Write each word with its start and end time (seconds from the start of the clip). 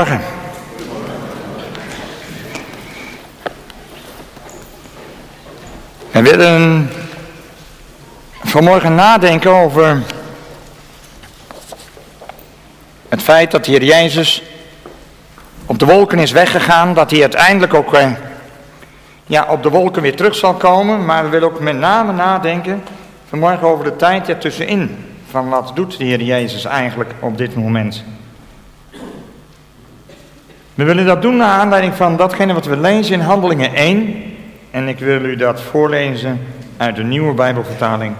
Morgen. 0.00 0.20
We 6.10 6.22
willen 6.22 6.90
vanmorgen 8.44 8.94
nadenken 8.94 9.50
over 9.50 10.02
het 13.08 13.22
feit 13.22 13.50
dat 13.50 13.64
de 13.64 13.84
Jezus 13.84 14.42
op 15.66 15.78
de 15.78 15.86
wolken 15.86 16.18
is 16.18 16.30
weggegaan, 16.30 16.94
dat 16.94 17.10
hij 17.10 17.20
uiteindelijk 17.20 17.74
ook 17.74 17.94
eh, 17.94 18.10
ja, 19.26 19.46
op 19.48 19.62
de 19.62 19.70
wolken 19.70 20.02
weer 20.02 20.16
terug 20.16 20.34
zal 20.34 20.54
komen, 20.54 21.04
maar 21.04 21.24
we 21.24 21.30
willen 21.30 21.48
ook 21.48 21.60
met 21.60 21.76
name 21.76 22.12
nadenken 22.12 22.82
vanmorgen 23.28 23.66
over 23.66 23.84
de 23.84 23.96
tijd 23.96 24.28
ertussenin, 24.28 25.04
van 25.30 25.48
wat 25.48 25.72
doet 25.74 25.98
de 25.98 26.04
Heer 26.04 26.22
Jezus 26.22 26.64
eigenlijk 26.64 27.10
op 27.20 27.38
dit 27.38 27.54
moment. 27.54 28.04
We 30.76 30.84
willen 30.84 31.06
dat 31.06 31.22
doen 31.22 31.36
naar 31.36 31.60
aanleiding 31.60 31.94
van 31.94 32.16
datgene 32.16 32.52
wat 32.52 32.66
we 32.66 32.76
lezen 32.76 33.14
in 33.14 33.20
Handelingen 33.20 33.74
1. 33.74 34.34
En 34.70 34.88
ik 34.88 34.98
wil 34.98 35.24
u 35.24 35.36
dat 35.36 35.60
voorlezen 35.60 36.46
uit 36.76 36.96
de 36.96 37.02
nieuwe 37.02 37.34
Bijbelvertaling. 37.34 38.14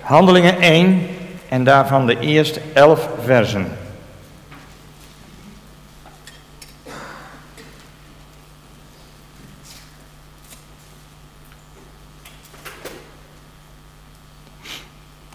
Handelingen 0.00 0.60
1 0.60 1.06
en 1.48 1.64
daarvan 1.64 2.06
de 2.06 2.18
eerste 2.18 2.60
elf 2.72 3.08
versen. 3.24 3.76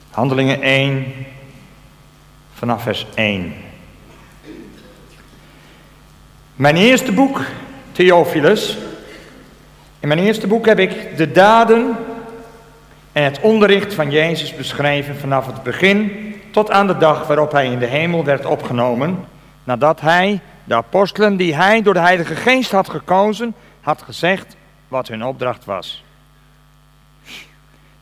Handelingen 0.09 0.61
1 0.61 1.05
vanaf 2.53 2.83
vers 2.83 3.05
1. 3.15 3.53
Mijn 6.59 6.75
eerste 6.75 7.11
boek, 7.11 7.41
Theophilus. 7.91 8.77
In 9.99 10.07
mijn 10.07 10.19
eerste 10.19 10.47
boek 10.47 10.65
heb 10.65 10.79
ik 10.79 11.17
de 11.17 11.31
daden 11.31 11.95
en 13.11 13.23
het 13.23 13.39
onderricht 13.41 13.93
van 13.93 14.11
Jezus 14.11 14.55
beschreven 14.55 15.15
vanaf 15.15 15.45
het 15.45 15.63
begin 15.63 16.11
tot 16.51 16.71
aan 16.71 16.87
de 16.87 16.97
dag 16.97 17.27
waarop 17.27 17.51
hij 17.51 17.65
in 17.65 17.79
de 17.79 17.85
hemel 17.85 18.23
werd 18.23 18.45
opgenomen, 18.45 19.25
nadat 19.63 20.01
hij 20.01 20.39
de 20.63 20.75
apostelen 20.75 21.37
die 21.37 21.55
hij 21.55 21.81
door 21.81 21.93
de 21.93 21.99
Heilige 21.99 22.35
Geest 22.35 22.71
had 22.71 22.89
gekozen, 22.89 23.55
had 23.81 24.01
gezegd 24.01 24.55
wat 24.87 25.07
hun 25.07 25.23
opdracht 25.23 25.65
was. 25.65 26.03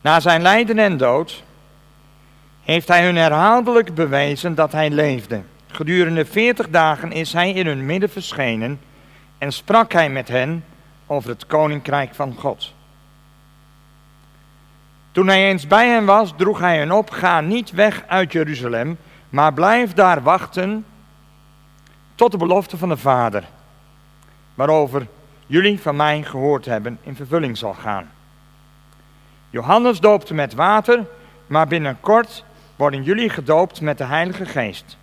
Na 0.00 0.20
zijn 0.20 0.42
lijden 0.42 0.78
en 0.78 0.96
dood 0.96 1.42
heeft 2.62 2.88
hij 2.88 3.04
hun 3.04 3.16
herhaaldelijk 3.16 3.94
bewezen 3.94 4.54
dat 4.54 4.72
hij 4.72 4.90
leefde. 4.90 5.42
Gedurende 5.70 6.24
veertig 6.24 6.68
dagen 6.68 7.12
is 7.12 7.32
hij 7.32 7.52
in 7.52 7.66
hun 7.66 7.86
midden 7.86 8.10
verschenen 8.10 8.80
en 9.38 9.52
sprak 9.52 9.92
hij 9.92 10.10
met 10.10 10.28
hen 10.28 10.64
over 11.06 11.30
het 11.30 11.46
koninkrijk 11.46 12.14
van 12.14 12.34
God. 12.38 12.74
Toen 15.12 15.26
hij 15.26 15.48
eens 15.48 15.66
bij 15.66 15.88
hen 15.88 16.04
was, 16.04 16.32
droeg 16.36 16.58
hij 16.58 16.78
hen 16.78 16.92
op: 16.92 17.10
Ga 17.10 17.40
niet 17.40 17.70
weg 17.70 18.04
uit 18.06 18.32
Jeruzalem, 18.32 18.98
maar 19.28 19.52
blijf 19.52 19.92
daar 19.92 20.22
wachten 20.22 20.84
tot 22.14 22.30
de 22.30 22.38
belofte 22.38 22.76
van 22.76 22.88
de 22.88 22.96
Vader, 22.96 23.44
waarover 24.54 25.06
jullie 25.46 25.80
van 25.80 25.96
mij 25.96 26.22
gehoord 26.22 26.64
hebben, 26.64 26.98
in 27.02 27.16
vervulling 27.16 27.58
zal 27.58 27.74
gaan. 27.74 28.10
Johannes 29.50 30.00
doopte 30.00 30.34
met 30.34 30.54
water, 30.54 31.06
maar 31.46 31.66
binnenkort 31.66 32.44
worden 32.76 33.02
jullie 33.02 33.30
gedoopt 33.30 33.80
met 33.80 33.98
de 33.98 34.04
Heilige 34.04 34.46
Geest. 34.46 34.96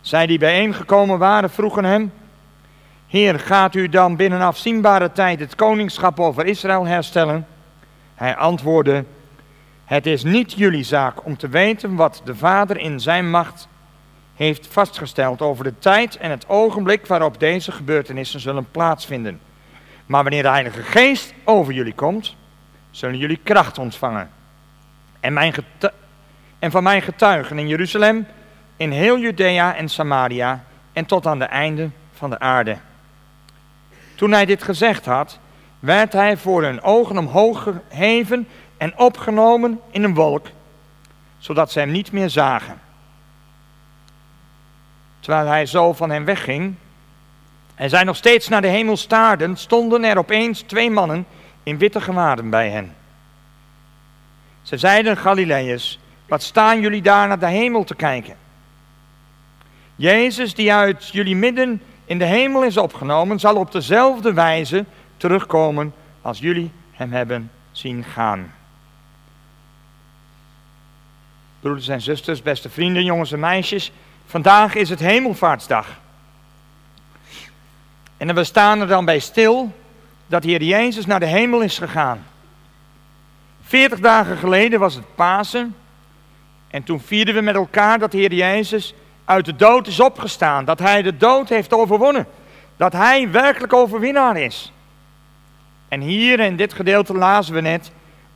Zij 0.00 0.26
die 0.26 0.38
bijeengekomen 0.38 1.18
waren, 1.18 1.50
vroegen 1.50 1.84
hem: 1.84 2.12
Heer, 3.06 3.38
gaat 3.38 3.74
u 3.74 3.88
dan 3.88 4.16
binnen 4.16 4.40
afzienbare 4.40 5.12
tijd 5.12 5.40
het 5.40 5.54
koningschap 5.54 6.20
over 6.20 6.46
Israël 6.46 6.86
herstellen? 6.86 7.46
Hij 8.14 8.36
antwoordde: 8.36 9.04
Het 9.84 10.06
is 10.06 10.24
niet 10.24 10.52
jullie 10.52 10.84
zaak 10.84 11.24
om 11.24 11.36
te 11.36 11.48
weten 11.48 11.94
wat 11.94 12.22
de 12.24 12.34
Vader 12.34 12.78
in 12.78 13.00
zijn 13.00 13.30
macht 13.30 13.68
heeft 14.34 14.66
vastgesteld 14.66 15.42
over 15.42 15.64
de 15.64 15.78
tijd 15.78 16.16
en 16.16 16.30
het 16.30 16.48
ogenblik 16.48 17.06
waarop 17.06 17.40
deze 17.40 17.72
gebeurtenissen 17.72 18.40
zullen 18.40 18.70
plaatsvinden. 18.70 19.40
Maar 20.06 20.22
wanneer 20.22 20.42
de 20.42 20.48
Heilige 20.48 20.82
Geest 20.82 21.34
over 21.44 21.72
jullie 21.72 21.94
komt, 21.94 22.36
zullen 22.90 23.18
jullie 23.18 23.40
kracht 23.42 23.78
ontvangen. 23.78 24.30
En, 25.20 25.32
mijn 25.32 25.54
en 26.58 26.70
van 26.70 26.82
mijn 26.82 27.02
getuigen 27.02 27.58
in 27.58 27.68
Jeruzalem, 27.68 28.26
in 28.80 28.90
heel 28.90 29.18
Judea 29.18 29.76
en 29.76 29.88
Samaria 29.88 30.64
en 30.92 31.06
tot 31.06 31.26
aan 31.26 31.38
de 31.38 31.44
einde 31.44 31.90
van 32.12 32.30
de 32.30 32.38
aarde. 32.38 32.76
Toen 34.14 34.32
hij 34.32 34.44
dit 34.44 34.62
gezegd 34.62 35.04
had, 35.04 35.38
werd 35.78 36.12
hij 36.12 36.36
voor 36.36 36.62
hun 36.62 36.82
ogen 36.82 37.18
omhoog 37.18 37.62
geheven 37.62 38.48
en 38.76 38.98
opgenomen 38.98 39.80
in 39.90 40.02
een 40.04 40.14
wolk, 40.14 40.46
zodat 41.38 41.72
ze 41.72 41.78
hem 41.78 41.90
niet 41.90 42.12
meer 42.12 42.30
zagen. 42.30 42.80
Terwijl 45.20 45.46
hij 45.46 45.66
zo 45.66 45.92
van 45.92 46.10
hen 46.10 46.24
wegging 46.24 46.74
en 47.74 47.90
zij 47.90 48.04
nog 48.04 48.16
steeds 48.16 48.48
naar 48.48 48.62
de 48.62 48.68
hemel 48.68 48.96
staarden, 48.96 49.56
stonden 49.56 50.04
er 50.04 50.18
opeens 50.18 50.60
twee 50.60 50.90
mannen 50.90 51.26
in 51.62 51.78
witte 51.78 52.00
gewaden 52.00 52.50
bij 52.50 52.70
hen. 52.70 52.94
Ze 54.62 54.76
zeiden 54.76 55.16
Galileërs, 55.16 55.98
wat 56.28 56.42
staan 56.42 56.80
jullie 56.80 57.02
daar 57.02 57.28
naar 57.28 57.38
de 57.38 57.46
hemel 57.46 57.84
te 57.84 57.94
kijken? 57.94 58.48
Jezus 60.00 60.54
die 60.54 60.72
uit 60.72 61.08
jullie 61.08 61.36
midden 61.36 61.82
in 62.04 62.18
de 62.18 62.24
hemel 62.24 62.64
is 62.64 62.76
opgenomen, 62.76 63.40
zal 63.40 63.56
op 63.56 63.72
dezelfde 63.72 64.32
wijze 64.32 64.84
terugkomen 65.16 65.94
als 66.22 66.38
jullie 66.38 66.70
hem 66.92 67.12
hebben 67.12 67.50
zien 67.72 68.04
gaan. 68.04 68.54
Broeders 71.60 71.88
en 71.88 72.00
zusters, 72.00 72.42
beste 72.42 72.70
vrienden, 72.70 73.04
jongens 73.04 73.32
en 73.32 73.40
meisjes, 73.40 73.92
vandaag 74.26 74.74
is 74.74 74.88
het 74.88 75.00
hemelvaartsdag. 75.00 75.86
En 78.16 78.34
we 78.34 78.44
staan 78.44 78.80
er 78.80 78.86
dan 78.86 79.04
bij 79.04 79.18
stil 79.18 79.72
dat 80.26 80.44
Heer 80.44 80.62
Jezus 80.62 81.06
naar 81.06 81.20
de 81.20 81.26
hemel 81.26 81.60
is 81.60 81.78
gegaan. 81.78 82.26
Veertig 83.62 84.00
dagen 84.00 84.36
geleden 84.36 84.80
was 84.80 84.94
het 84.94 85.14
Pasen. 85.14 85.74
En 86.68 86.82
toen 86.82 87.00
vierden 87.00 87.34
we 87.34 87.40
met 87.40 87.54
elkaar 87.54 87.98
dat 87.98 88.12
Heer 88.12 88.32
Jezus 88.32 88.94
uit 89.30 89.44
de 89.44 89.56
dood 89.56 89.86
is 89.86 90.00
opgestaan. 90.00 90.64
Dat 90.64 90.78
hij 90.78 91.02
de 91.02 91.16
dood 91.16 91.48
heeft 91.48 91.72
overwonnen. 91.72 92.26
Dat 92.76 92.92
hij 92.92 93.30
werkelijk 93.30 93.72
overwinnaar 93.72 94.36
is. 94.36 94.72
En 95.88 96.00
hier 96.00 96.40
in 96.40 96.56
dit 96.56 96.72
gedeelte 96.72 97.14
lazen 97.14 97.54
we 97.54 97.60
net 97.60 97.90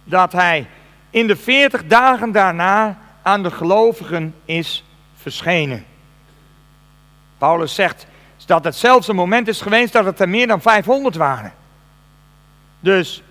dat 0.05 0.32
hij 0.32 0.66
in 1.10 1.27
de 1.27 1.37
veertig 1.37 1.87
dagen 1.87 2.32
daarna 2.32 2.99
aan 3.22 3.43
de 3.43 3.50
gelovigen 3.50 4.34
is 4.44 4.84
verschenen. 5.16 5.84
Paulus 7.38 7.75
zegt 7.75 8.06
dat 8.47 8.65
het 8.65 8.76
zelfs 8.76 9.09
een 9.09 9.16
moment 9.16 9.49
is 9.49 9.61
geweest 9.61 9.93
dat 9.93 10.05
het 10.05 10.21
er 10.21 10.28
meer 10.28 10.47
dan 10.47 10.61
500 10.61 11.16
waren. 11.16 11.53
Dus 12.81 13.22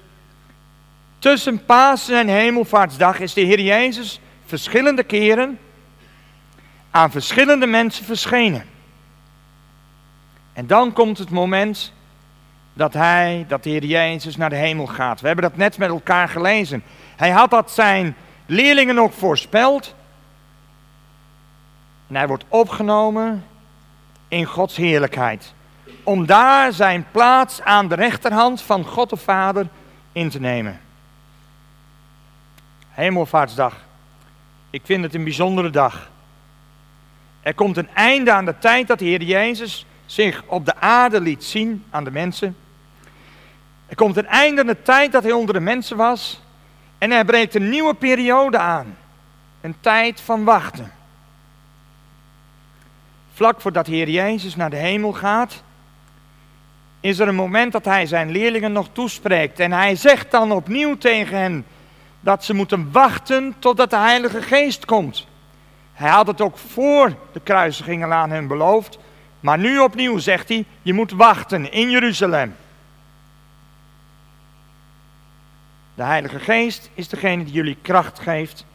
tussen 1.20 1.66
Pasen 1.66 2.20
en 2.20 2.28
Hemelvaartsdag 2.28 3.20
is 3.20 3.34
de 3.34 3.42
Heer 3.42 3.62
Jezus 3.62 4.20
verschillende 4.46 5.04
keren 5.04 5.60
aan 6.94 7.12
verschillende 7.12 7.66
mensen 7.66 8.06
verschenen. 8.06 8.66
En 10.54 10.68
dan 10.68 10.94
komt 10.94 11.18
het 11.18 11.30
moment 11.30 11.94
dat 12.74 12.94
hij, 12.94 13.46
dat 13.48 13.64
de 13.64 13.70
Heer 13.70 13.86
Jezus 13.86 14.38
naar 14.38 14.50
de 14.50 14.56
hemel 14.56 14.86
gaat. 14.86 15.22
We 15.22 15.28
hebben 15.28 15.46
dat 15.46 15.58
net 15.58 15.78
met 15.78 15.90
elkaar 15.90 16.30
gelezen. 16.30 16.84
Hij 17.16 17.30
had 17.30 17.50
dat 17.50 17.72
zijn 17.72 18.16
leerlingen 18.46 18.98
ook 18.98 19.14
voorspeld. 19.14 19.96
En 22.08 22.16
hij 22.16 22.28
wordt 22.28 22.46
opgenomen 22.48 23.46
in 24.28 24.46
Gods 24.46 24.76
heerlijkheid. 24.76 25.54
Om 26.04 26.26
daar 26.26 26.74
zijn 26.74 27.06
plaats 27.12 27.62
aan 27.62 27.88
de 27.88 27.96
rechterhand 27.96 28.62
van 28.62 28.86
God 28.86 29.10
de 29.10 29.18
Vader 29.18 29.68
in 30.12 30.30
te 30.30 30.40
nemen. 30.40 30.80
Hemelvaartsdag. 32.90 33.76
Ik 34.70 34.82
vind 34.84 35.04
het 35.04 35.14
een 35.14 35.24
bijzondere 35.24 35.70
dag. 35.70 36.12
Er 37.44 37.54
komt 37.54 37.78
een 37.78 37.90
einde 37.94 38.32
aan 38.32 38.46
de 38.46 38.58
tijd 38.58 38.88
dat 38.88 39.00
de 39.00 39.06
Heer 39.06 39.22
Jezus 39.22 39.86
zich 40.06 40.44
op 40.46 40.66
de 40.66 40.76
aarde 40.76 41.22
liet 41.22 41.44
zien 41.44 41.84
aan 41.90 42.04
de 42.04 42.12
mensen. 42.12 42.56
Er 43.88 43.96
komt 43.96 44.18
een 44.18 44.28
einde 44.28 44.62
aan 44.62 44.68
de 44.68 44.82
tijd 44.82 45.12
dat 45.12 45.24
hij 45.24 45.32
onder 45.32 45.54
de 45.54 45.60
mensen 45.60 45.98
was. 45.98 46.42
En 46.98 47.12
er 47.12 47.26
breekt 47.26 47.56
een 47.56 47.70
nieuwe 47.70 47.94
periode 47.94 48.58
aan. 48.58 48.98
Een 49.62 49.76
tijd 49.80 50.22
van 50.22 50.44
wachten. 50.44 50.92
Vlak 53.34 53.62
voordat 53.62 53.86
de 53.86 53.92
Heer 53.92 54.10
Jezus 54.10 54.56
naar 54.56 54.70
de 54.70 54.76
hemel 54.76 55.14
gaat, 55.14 55.64
is 57.00 57.20
er 57.20 57.28
een 57.28 57.36
moment 57.36 57.72
dat 57.72 57.86
hij 57.86 58.06
zijn 58.06 58.32
leerlingen 58.32 58.72
nog 58.72 58.88
toespreekt. 58.92 59.60
En 59.60 59.72
hij 59.72 59.96
zegt 59.96 60.32
dan 60.32 60.52
opnieuw 60.52 60.98
tegen 60.98 61.38
hen 61.38 61.66
dat 62.20 62.44
ze 62.44 62.54
moeten 62.54 62.92
wachten 62.92 63.56
totdat 63.60 63.90
de 63.90 63.98
Heilige 63.98 64.42
Geest 64.42 64.86
komt. 64.86 65.28
Hij 65.94 66.10
had 66.10 66.28
het 66.28 66.42
ook 66.42 66.58
voor 66.58 67.16
de 67.32 67.40
kruisigingen 67.40 68.14
aan 68.14 68.30
hen 68.30 68.48
beloofd. 68.48 69.00
Maar 69.40 69.58
nu 69.58 69.80
opnieuw 69.80 70.18
zegt 70.18 70.50
hij, 70.50 70.66
je 70.82 70.94
moet 70.94 71.12
wachten 71.12 71.72
in 71.72 71.90
Jeruzalem. 71.90 72.56
De 75.96 76.04
Heilige 76.04 76.40
Geest 76.40 76.90
is 76.94 77.08
degene 77.08 77.44
die 77.44 77.54
jullie 77.54 77.78
kracht 77.82 78.20
geeft 78.20 78.66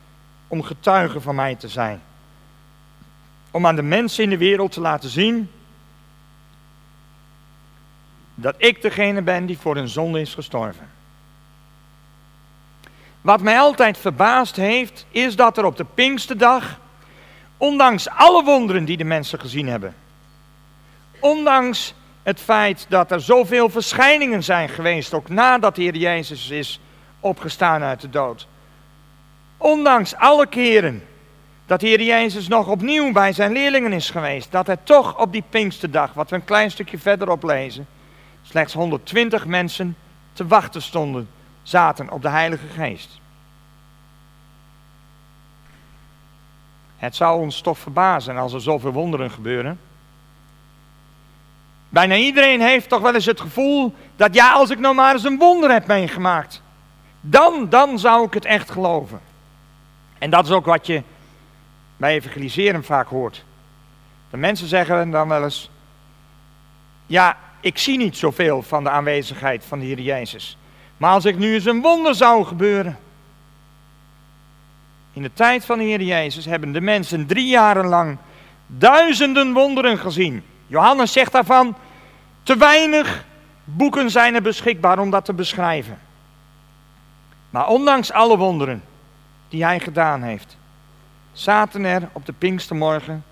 om 0.48 0.62
getuige 0.62 1.20
van 1.20 1.34
mij 1.34 1.54
te 1.54 1.68
zijn. 1.68 2.00
Om 3.50 3.66
aan 3.66 3.76
de 3.76 3.82
mensen 3.82 4.24
in 4.24 4.30
de 4.30 4.38
wereld 4.38 4.72
te 4.72 4.80
laten 4.80 5.08
zien 5.08 5.50
dat 8.34 8.54
ik 8.58 8.82
degene 8.82 9.22
ben 9.22 9.46
die 9.46 9.58
voor 9.58 9.76
een 9.76 9.88
zonde 9.88 10.20
is 10.20 10.34
gestorven. 10.34 10.88
Wat 13.20 13.40
mij 13.40 13.58
altijd 13.58 13.98
verbaasd 13.98 14.56
heeft, 14.56 15.06
is 15.10 15.36
dat 15.36 15.58
er 15.58 15.64
op 15.64 15.76
de 15.76 15.86
Pinksterdag, 15.94 16.78
ondanks 17.58 18.08
alle 18.08 18.44
wonderen 18.44 18.84
die 18.84 18.96
de 18.96 19.04
mensen 19.04 19.40
gezien 19.40 19.68
hebben, 19.68 19.94
ondanks 21.20 21.94
het 22.22 22.40
feit 22.40 22.86
dat 22.88 23.10
er 23.10 23.20
zoveel 23.20 23.68
verschijningen 23.68 24.44
zijn 24.44 24.68
geweest, 24.68 25.14
ook 25.14 25.28
nadat 25.28 25.74
de 25.74 25.82
Heer 25.82 25.96
Jezus 25.96 26.50
is 26.50 26.80
opgestaan 27.20 27.82
uit 27.82 28.00
de 28.00 28.10
dood, 28.10 28.46
ondanks 29.56 30.14
alle 30.14 30.46
keren 30.46 31.02
dat 31.66 31.80
de 31.80 31.86
Heer 31.86 32.02
Jezus 32.02 32.48
nog 32.48 32.68
opnieuw 32.68 33.12
bij 33.12 33.32
zijn 33.32 33.52
leerlingen 33.52 33.92
is 33.92 34.10
geweest, 34.10 34.52
dat 34.52 34.66
hij 34.66 34.76
toch 34.82 35.18
op 35.18 35.32
die 35.32 35.44
Pinksterdag, 35.50 36.12
wat 36.12 36.30
we 36.30 36.36
een 36.36 36.44
klein 36.44 36.70
stukje 36.70 36.98
verderop 36.98 37.42
lezen, 37.42 37.86
slechts 38.42 38.72
120 38.72 39.46
mensen 39.46 39.96
te 40.32 40.46
wachten 40.46 40.82
stonden, 40.82 41.28
zaten 41.62 42.10
op 42.10 42.22
de 42.22 42.28
Heilige 42.28 42.66
Geest. 42.66 43.20
Het 46.98 47.16
zou 47.16 47.40
ons 47.40 47.60
toch 47.60 47.78
verbazen 47.78 48.36
als 48.36 48.52
er 48.52 48.60
zoveel 48.60 48.92
wonderen 48.92 49.30
gebeuren. 49.30 49.80
Bijna 51.88 52.16
iedereen 52.16 52.60
heeft 52.60 52.88
toch 52.88 53.00
wel 53.00 53.14
eens 53.14 53.26
het 53.26 53.40
gevoel 53.40 53.94
dat 54.16 54.34
ja, 54.34 54.52
als 54.52 54.70
ik 54.70 54.78
nou 54.78 54.94
maar 54.94 55.12
eens 55.12 55.24
een 55.24 55.38
wonder 55.38 55.70
heb 55.70 55.86
meegemaakt, 55.86 56.62
dan, 57.20 57.68
dan 57.68 57.98
zou 57.98 58.26
ik 58.26 58.34
het 58.34 58.44
echt 58.44 58.70
geloven. 58.70 59.20
En 60.18 60.30
dat 60.30 60.44
is 60.44 60.50
ook 60.50 60.64
wat 60.64 60.86
je 60.86 61.02
bij 61.96 62.14
evangeliseren 62.14 62.84
vaak 62.84 63.08
hoort. 63.08 63.44
De 64.30 64.36
mensen 64.36 64.68
zeggen 64.68 65.10
dan 65.10 65.28
wel 65.28 65.44
eens, 65.44 65.70
ja, 67.06 67.36
ik 67.60 67.78
zie 67.78 67.98
niet 67.98 68.16
zoveel 68.16 68.62
van 68.62 68.84
de 68.84 68.90
aanwezigheid 68.90 69.64
van 69.64 69.78
de 69.78 69.84
Heer 69.84 70.00
Jezus. 70.00 70.58
Maar 70.96 71.12
als 71.12 71.24
ik 71.24 71.38
nu 71.38 71.54
eens 71.54 71.64
een 71.64 71.80
wonder 71.80 72.14
zou 72.14 72.44
gebeuren. 72.44 72.98
In 75.18 75.24
de 75.24 75.32
tijd 75.32 75.64
van 75.64 75.78
de 75.78 75.84
Heer 75.84 76.02
Jezus 76.02 76.44
hebben 76.44 76.72
de 76.72 76.80
mensen 76.80 77.26
drie 77.26 77.48
jaren 77.48 77.86
lang 77.86 78.18
duizenden 78.66 79.52
wonderen 79.52 79.98
gezien. 79.98 80.44
Johannes 80.66 81.12
zegt 81.12 81.32
daarvan, 81.32 81.76
te 82.42 82.56
weinig 82.56 83.24
boeken 83.64 84.10
zijn 84.10 84.34
er 84.34 84.42
beschikbaar 84.42 84.98
om 84.98 85.10
dat 85.10 85.24
te 85.24 85.32
beschrijven. 85.32 85.98
Maar 87.50 87.68
ondanks 87.68 88.12
alle 88.12 88.36
wonderen 88.36 88.84
die 89.48 89.64
hij 89.64 89.80
gedaan 89.80 90.22
heeft, 90.22 90.56
zaten 91.32 91.84
er 91.84 92.08
op 92.12 92.26
de 92.26 92.32
Pinkstermorgen 92.32 93.24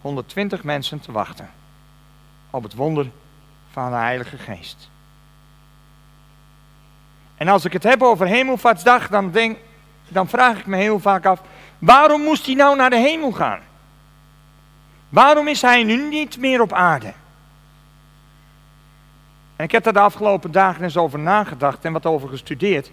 120 0.00 0.62
mensen 0.62 1.00
te 1.00 1.12
wachten 1.12 1.50
op 2.50 2.62
het 2.62 2.74
wonder 2.74 3.10
van 3.70 3.90
de 3.90 3.96
Heilige 3.96 4.38
Geest. 4.38 4.90
En 7.36 7.48
als 7.48 7.64
ik 7.64 7.72
het 7.72 7.82
heb 7.82 8.02
over 8.02 8.26
Hemelvaartsdag, 8.26 9.08
dan, 9.08 9.30
denk, 9.30 9.58
dan 10.08 10.28
vraag 10.28 10.58
ik 10.58 10.66
me 10.66 10.76
heel 10.76 10.98
vaak 10.98 11.26
af, 11.26 11.40
waarom 11.78 12.22
moest 12.22 12.46
hij 12.46 12.54
nou 12.54 12.76
naar 12.76 12.90
de 12.90 12.96
hemel 12.96 13.32
gaan? 13.32 13.60
Waarom 15.08 15.48
is 15.48 15.62
hij 15.62 15.82
nu 15.82 16.08
niet 16.08 16.38
meer 16.38 16.60
op 16.60 16.72
aarde? 16.72 17.12
En 19.56 19.64
ik 19.64 19.72
heb 19.72 19.84
daar 19.84 19.92
de 19.92 19.98
afgelopen 19.98 20.52
dagen 20.52 20.82
eens 20.82 20.96
over 20.96 21.18
nagedacht 21.18 21.84
en 21.84 21.92
wat 21.92 22.06
over 22.06 22.28
gestudeerd. 22.28 22.90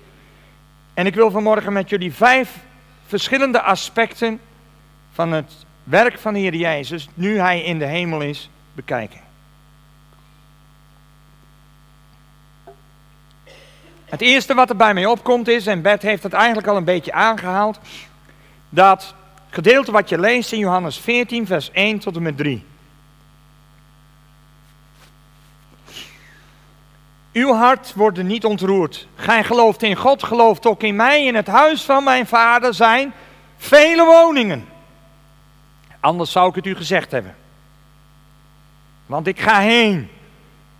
En 0.93 1.05
ik 1.05 1.15
wil 1.15 1.31
vanmorgen 1.31 1.73
met 1.73 1.89
jullie 1.89 2.13
vijf 2.13 2.57
verschillende 3.05 3.61
aspecten 3.61 4.39
van 5.11 5.31
het 5.31 5.65
werk 5.83 6.19
van 6.19 6.33
de 6.33 6.39
Heer 6.39 6.55
Jezus, 6.55 7.09
nu 7.13 7.39
hij 7.39 7.61
in 7.61 7.79
de 7.79 7.85
hemel 7.85 8.21
is, 8.21 8.49
bekijken. 8.73 9.24
Het 14.05 14.21
eerste 14.21 14.53
wat 14.53 14.69
er 14.69 14.75
bij 14.75 14.93
mij 14.93 15.05
opkomt 15.05 15.47
is, 15.47 15.67
en 15.67 15.81
Bert 15.81 16.01
heeft 16.01 16.23
het 16.23 16.33
eigenlijk 16.33 16.67
al 16.67 16.77
een 16.77 16.83
beetje 16.83 17.13
aangehaald, 17.13 17.79
dat 18.69 19.13
gedeelte 19.49 19.91
wat 19.91 20.09
je 20.09 20.19
leest 20.19 20.51
in 20.51 20.59
Johannes 20.59 20.97
14, 20.97 21.45
vers 21.45 21.71
1 21.71 21.99
tot 21.99 22.15
en 22.15 22.21
met 22.21 22.37
3. 22.37 22.65
Uw 27.35 27.53
hart 27.53 27.93
wordt 27.93 28.23
niet 28.23 28.45
ontroerd. 28.45 29.07
Gij 29.15 29.43
gelooft 29.43 29.83
in 29.83 29.95
God, 29.95 30.23
gelooft 30.23 30.65
ook 30.65 30.83
in 30.83 30.95
mij. 30.95 31.25
In 31.25 31.35
het 31.35 31.47
huis 31.47 31.81
van 31.81 32.03
mijn 32.03 32.27
vader 32.27 32.73
zijn 32.73 33.13
vele 33.57 34.05
woningen. 34.05 34.65
Anders 35.99 36.31
zou 36.31 36.49
ik 36.49 36.55
het 36.55 36.65
u 36.65 36.75
gezegd 36.75 37.11
hebben. 37.11 37.35
Want 39.05 39.27
ik 39.27 39.39
ga 39.39 39.59
heen 39.59 40.09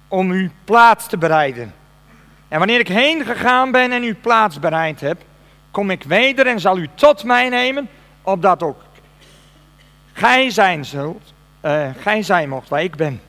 om 0.07 0.31
u 0.31 0.51
plaats 0.63 1.07
te 1.07 1.17
bereiden. 1.17 1.73
En 2.47 2.57
wanneer 2.57 2.79
ik 2.79 2.87
heen 2.87 3.25
gegaan 3.25 3.71
ben 3.71 3.91
en 3.91 4.03
u 4.03 4.13
plaats 4.13 4.59
bereid 4.59 5.01
heb, 5.01 5.21
kom 5.71 5.89
ik 5.89 6.03
weder 6.03 6.47
en 6.47 6.59
zal 6.59 6.77
u 6.77 6.89
tot 6.95 7.23
mij 7.23 7.49
nemen, 7.49 7.89
opdat 8.21 8.63
ook 8.63 8.81
gij 10.15 10.49
zijn 10.49 10.85
zult, 10.85 11.33
uh, 11.61 11.87
gij 11.99 12.21
zijn 12.21 12.49
mocht 12.49 12.69
waar 12.69 12.83
ik 12.83 12.95
ben. 12.95 13.21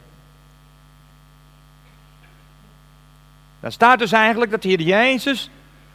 Daar 3.61 3.73
staat 3.73 3.99
dus 3.99 4.13
eigenlijk 4.13 4.51
dat 4.51 4.63
hier 4.63 4.81
Jezus 4.81 5.51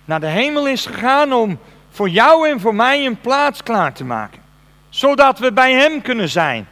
naar 0.06 0.20
de 0.20 0.28
hemel 0.28 0.68
is 0.68 0.86
gegaan 0.86 1.34
om 1.34 1.60
voor 1.90 2.10
jou 2.10 2.50
en 2.50 2.60
voor 2.60 2.76
mij 2.76 3.06
een 3.06 3.20
plaats 3.20 3.64
klaar 3.64 3.94
te 3.94 4.04
maken. 4.04 4.42
Zodat 4.90 5.40
we 5.40 5.52
bij 5.52 5.74
Hem 5.74 6.02
kunnen 6.02 6.30
zijn. 6.30 6.68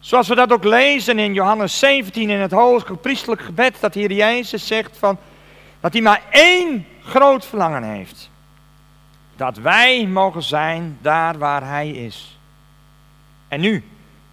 Zoals 0.00 0.28
we 0.28 0.34
dat 0.34 0.52
ook 0.52 0.64
lezen 0.64 1.18
in 1.18 1.34
Johannes 1.34 1.78
17 1.78 2.30
in 2.30 2.40
het 2.40 2.52
hoge 2.52 2.94
priestelijk 2.94 3.42
gebed, 3.42 3.76
dat 3.80 3.94
hier 3.94 4.12
Jezus 4.12 4.66
zegt 4.66 4.96
van, 4.98 5.18
dat 5.80 5.92
hij 5.92 6.02
maar 6.02 6.22
één 6.30 6.86
groot 7.02 7.46
verlangen 7.46 7.82
heeft. 7.82 8.30
Dat 9.36 9.56
wij 9.56 10.06
mogen 10.06 10.42
zijn 10.42 10.98
daar 11.00 11.38
waar 11.38 11.66
Hij 11.66 11.90
is. 11.90 12.38
En 13.48 13.60
nu 13.60 13.84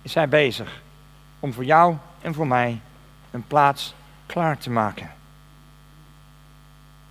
is 0.01 0.13
Hij 0.13 0.29
bezig 0.29 0.81
om 1.39 1.53
voor 1.53 1.65
jou 1.65 1.95
en 2.21 2.33
voor 2.33 2.47
mij 2.47 2.79
een 3.31 3.47
plaats 3.47 3.93
klaar 4.25 4.57
te 4.57 4.69
maken 4.69 5.11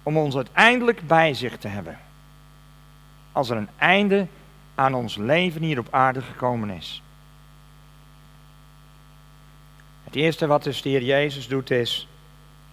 om 0.07 0.17
ons 0.17 0.37
uiteindelijk 0.37 1.07
bij 1.07 1.35
zich 1.35 1.59
te 1.59 1.69
hebben. 1.69 1.99
Als 3.33 3.51
er 3.51 3.57
een 3.57 3.69
einde 3.79 4.27
aan 4.75 4.95
ons 4.95 5.17
leven 5.17 5.63
hier 5.63 5.79
op 5.79 5.89
aarde 5.91 6.23
gekomen 6.23 6.71
is. 6.71 7.03
Het 10.05 10.15
eerste 10.15 10.47
wat 10.47 10.63
dus 10.63 10.83
de 10.83 10.89
Heer 10.89 11.03
Jezus 11.03 11.49
doet 11.49 11.71
is 11.71 12.09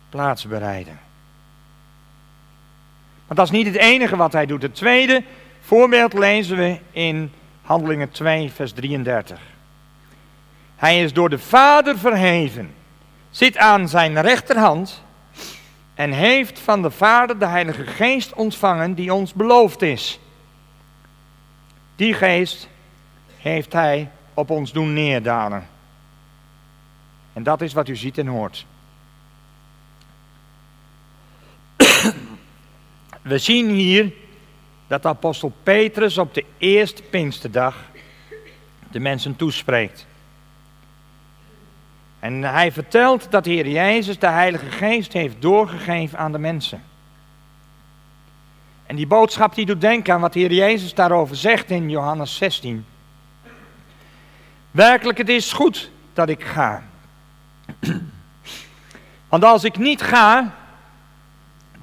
plaats 0.09 0.47
bereiden. 0.47 0.99
Maar 3.33 3.45
dat 3.45 3.53
is 3.53 3.63
niet 3.63 3.73
het 3.73 3.83
enige 3.83 4.15
wat 4.15 4.33
hij 4.33 4.45
doet. 4.45 4.61
Het 4.61 4.75
tweede 4.75 5.23
voorbeeld 5.61 6.13
lezen 6.13 6.57
we 6.57 6.79
in 6.91 7.31
Handelingen 7.61 8.11
2, 8.11 8.51
vers 8.51 8.71
33. 8.71 9.39
Hij 10.75 11.03
is 11.03 11.13
door 11.13 11.29
de 11.29 11.39
Vader 11.39 11.97
verheven, 11.97 12.73
zit 13.29 13.57
aan 13.57 13.89
zijn 13.89 14.21
rechterhand 14.21 15.03
en 15.93 16.11
heeft 16.11 16.59
van 16.59 16.81
de 16.81 16.91
Vader 16.91 17.39
de 17.39 17.45
Heilige 17.45 17.85
Geest 17.85 18.33
ontvangen 18.33 18.93
die 18.93 19.13
ons 19.13 19.33
beloofd 19.33 19.81
is. 19.81 20.19
Die 21.95 22.13
geest 22.13 22.67
heeft 23.37 23.73
Hij 23.73 24.11
op 24.33 24.49
ons 24.49 24.71
doen 24.71 24.93
neerdalen. 24.93 25.67
En 27.33 27.43
dat 27.43 27.61
is 27.61 27.73
wat 27.73 27.87
u 27.87 27.95
ziet 27.95 28.17
en 28.17 28.27
hoort. 28.27 28.65
We 33.23 33.37
zien 33.37 33.69
hier 33.69 34.11
dat 34.87 35.05
apostel 35.05 35.53
Petrus 35.63 36.17
op 36.17 36.33
de 36.33 36.45
eerste 36.57 37.03
Pinksterdag 37.03 37.75
de 38.91 38.99
mensen 38.99 39.35
toespreekt. 39.35 40.05
En 42.19 42.43
hij 42.43 42.71
vertelt 42.71 43.31
dat 43.31 43.43
de 43.43 43.49
Heer 43.49 43.67
Jezus 43.67 44.19
de 44.19 44.27
Heilige 44.27 44.71
Geest 44.71 45.13
heeft 45.13 45.41
doorgegeven 45.41 46.17
aan 46.17 46.31
de 46.31 46.37
mensen. 46.37 46.83
En 48.85 48.95
die 48.95 49.07
boodschap 49.07 49.55
die 49.55 49.65
doet 49.65 49.81
denken 49.81 50.13
aan 50.13 50.21
wat 50.21 50.33
Heer 50.33 50.53
Jezus 50.53 50.93
daarover 50.93 51.35
zegt 51.35 51.69
in 51.69 51.89
Johannes 51.89 52.35
16. 52.35 52.85
Werkelijk, 54.71 55.17
het 55.17 55.29
is 55.29 55.53
goed 55.53 55.91
dat 56.13 56.29
ik 56.29 56.43
ga. 56.43 56.83
Want 59.29 59.43
als 59.43 59.63
ik 59.63 59.77
niet 59.77 60.01
ga, 60.01 60.53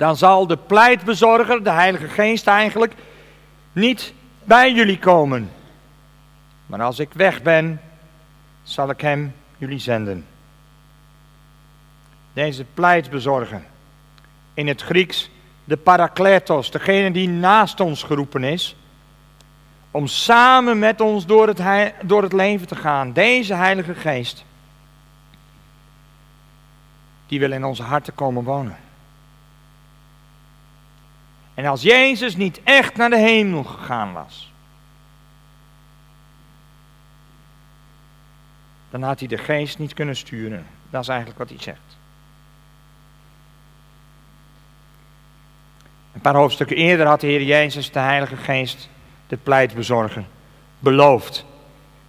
dan 0.00 0.16
zal 0.16 0.47
de 0.47 0.57
pleitbezorger, 0.57 1.64
de 1.64 1.71
Heilige 1.71 2.09
Geest 2.09 2.47
eigenlijk, 2.47 2.95
niet 3.73 4.14
bij 4.45 4.73
jullie 4.73 4.99
komen. 4.99 5.50
Maar 6.66 6.83
als 6.83 6.99
ik 6.99 7.12
weg 7.12 7.42
ben, 7.42 7.80
zal 8.62 8.90
ik 8.90 9.00
hem 9.00 9.35
jullie 9.59 9.78
zenden. 9.78 10.26
Deze 12.33 12.64
pleitbezorger, 12.75 13.62
in 14.54 14.69
het 14.69 14.83
Grieks 14.83 15.30
de 15.64 15.76
parakletos, 15.76 16.71
degene 16.71 17.11
die 17.11 17.28
naast 17.28 17.80
ons 17.80 18.02
geroepen 18.02 18.45
is, 18.45 18.76
om 19.90 20.07
samen 20.07 20.78
met 20.78 21.00
ons 21.00 21.26
door 21.26 21.49
het, 21.49 21.92
door 22.02 22.23
het 22.23 22.33
leven 22.33 22.66
te 22.66 22.76
gaan. 22.76 23.12
Deze 23.12 23.54
Heilige 23.54 23.95
Geest, 23.95 24.45
die 27.26 27.38
wil 27.38 27.52
in 27.52 27.64
onze 27.64 27.83
harten 27.83 28.14
komen 28.14 28.45
wonen. 28.45 28.88
En 31.61 31.67
als 31.67 31.83
Jezus 31.83 32.37
niet 32.37 32.61
echt 32.64 32.97
naar 32.97 33.11
de 33.11 33.19
hemel 33.19 33.64
gegaan 33.64 34.12
was, 34.12 34.52
dan 38.90 39.02
had 39.02 39.19
hij 39.19 39.29
de 39.29 39.38
geest 39.38 39.79
niet 39.79 39.95
kunnen 39.95 40.17
sturen. 40.17 40.67
Dat 40.90 41.02
is 41.02 41.09
eigenlijk 41.09 41.38
wat 41.38 41.49
hij 41.49 41.59
zegt. 41.59 41.99
Een 46.12 46.21
paar 46.21 46.35
hoofdstukken 46.35 46.76
eerder 46.76 47.07
had 47.07 47.21
de 47.21 47.26
Heer 47.26 47.43
Jezus 47.43 47.90
de 47.90 47.99
Heilige 47.99 48.37
Geest, 48.37 48.88
de 49.26 49.37
pleitbezorger, 49.37 50.25
beloofd. 50.79 51.45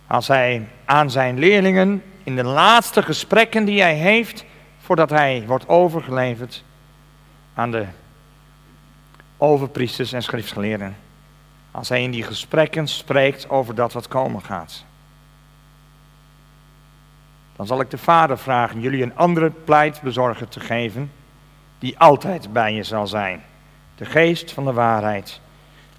Als 0.08 0.28
hij 0.28 0.68
aan 0.86 1.12
zijn 1.12 1.40
leerlingen 1.40 2.04
in 2.24 2.36
de 2.36 2.44
laatste 2.44 3.02
gesprekken 3.04 3.66
die 3.66 3.82
hij 3.82 3.96
heeft, 3.96 4.46
voordat 4.80 5.10
hij 5.10 5.44
wordt 5.48 5.68
overgeleverd 5.68 6.64
aan 7.54 7.72
de 7.72 7.86
overpriesters 9.42 10.14
en 10.14 10.24
schriftgeleerden. 10.24 10.96
Als 11.72 11.90
hij 11.90 12.04
in 12.04 12.12
die 12.12 12.24
gesprekken 12.24 12.88
spreekt 12.88 13.50
over 13.50 13.76
dat 13.76 13.94
wat 13.94 14.08
komen 14.08 14.42
gaat. 14.42 14.86
Dan 17.56 17.68
zal 17.68 17.82
ik 17.82 17.90
de 17.90 17.98
Vader 17.98 18.38
vragen 18.38 18.82
jullie 18.82 19.04
een 19.04 19.16
andere 19.16 19.50
pleitbezorger 19.50 20.48
te 20.48 20.60
geven, 20.60 21.12
die 21.80 22.00
altijd 22.00 22.54
bij 22.54 22.74
je 22.74 22.84
zal 22.84 23.08
zijn. 23.08 23.44
De 23.96 24.06
geest 24.06 24.52
van 24.52 24.66
de 24.66 24.74
waarheid. 24.74 25.40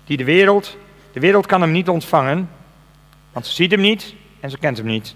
Die 0.05 0.17
de 0.17 0.25
wereld, 0.25 0.77
de 1.13 1.21
wereld 1.21 1.47
kan 1.47 1.61
hem 1.61 1.73
niet 1.73 1.89
ontvangen, 1.89 2.51
want 3.33 3.47
ze 3.47 3.53
ziet 3.53 3.71
hem 3.71 3.81
niet 3.81 4.15
en 4.41 4.51
ze 4.51 4.59
kent 4.59 4.77
hem 4.77 4.87
niet. 4.87 5.15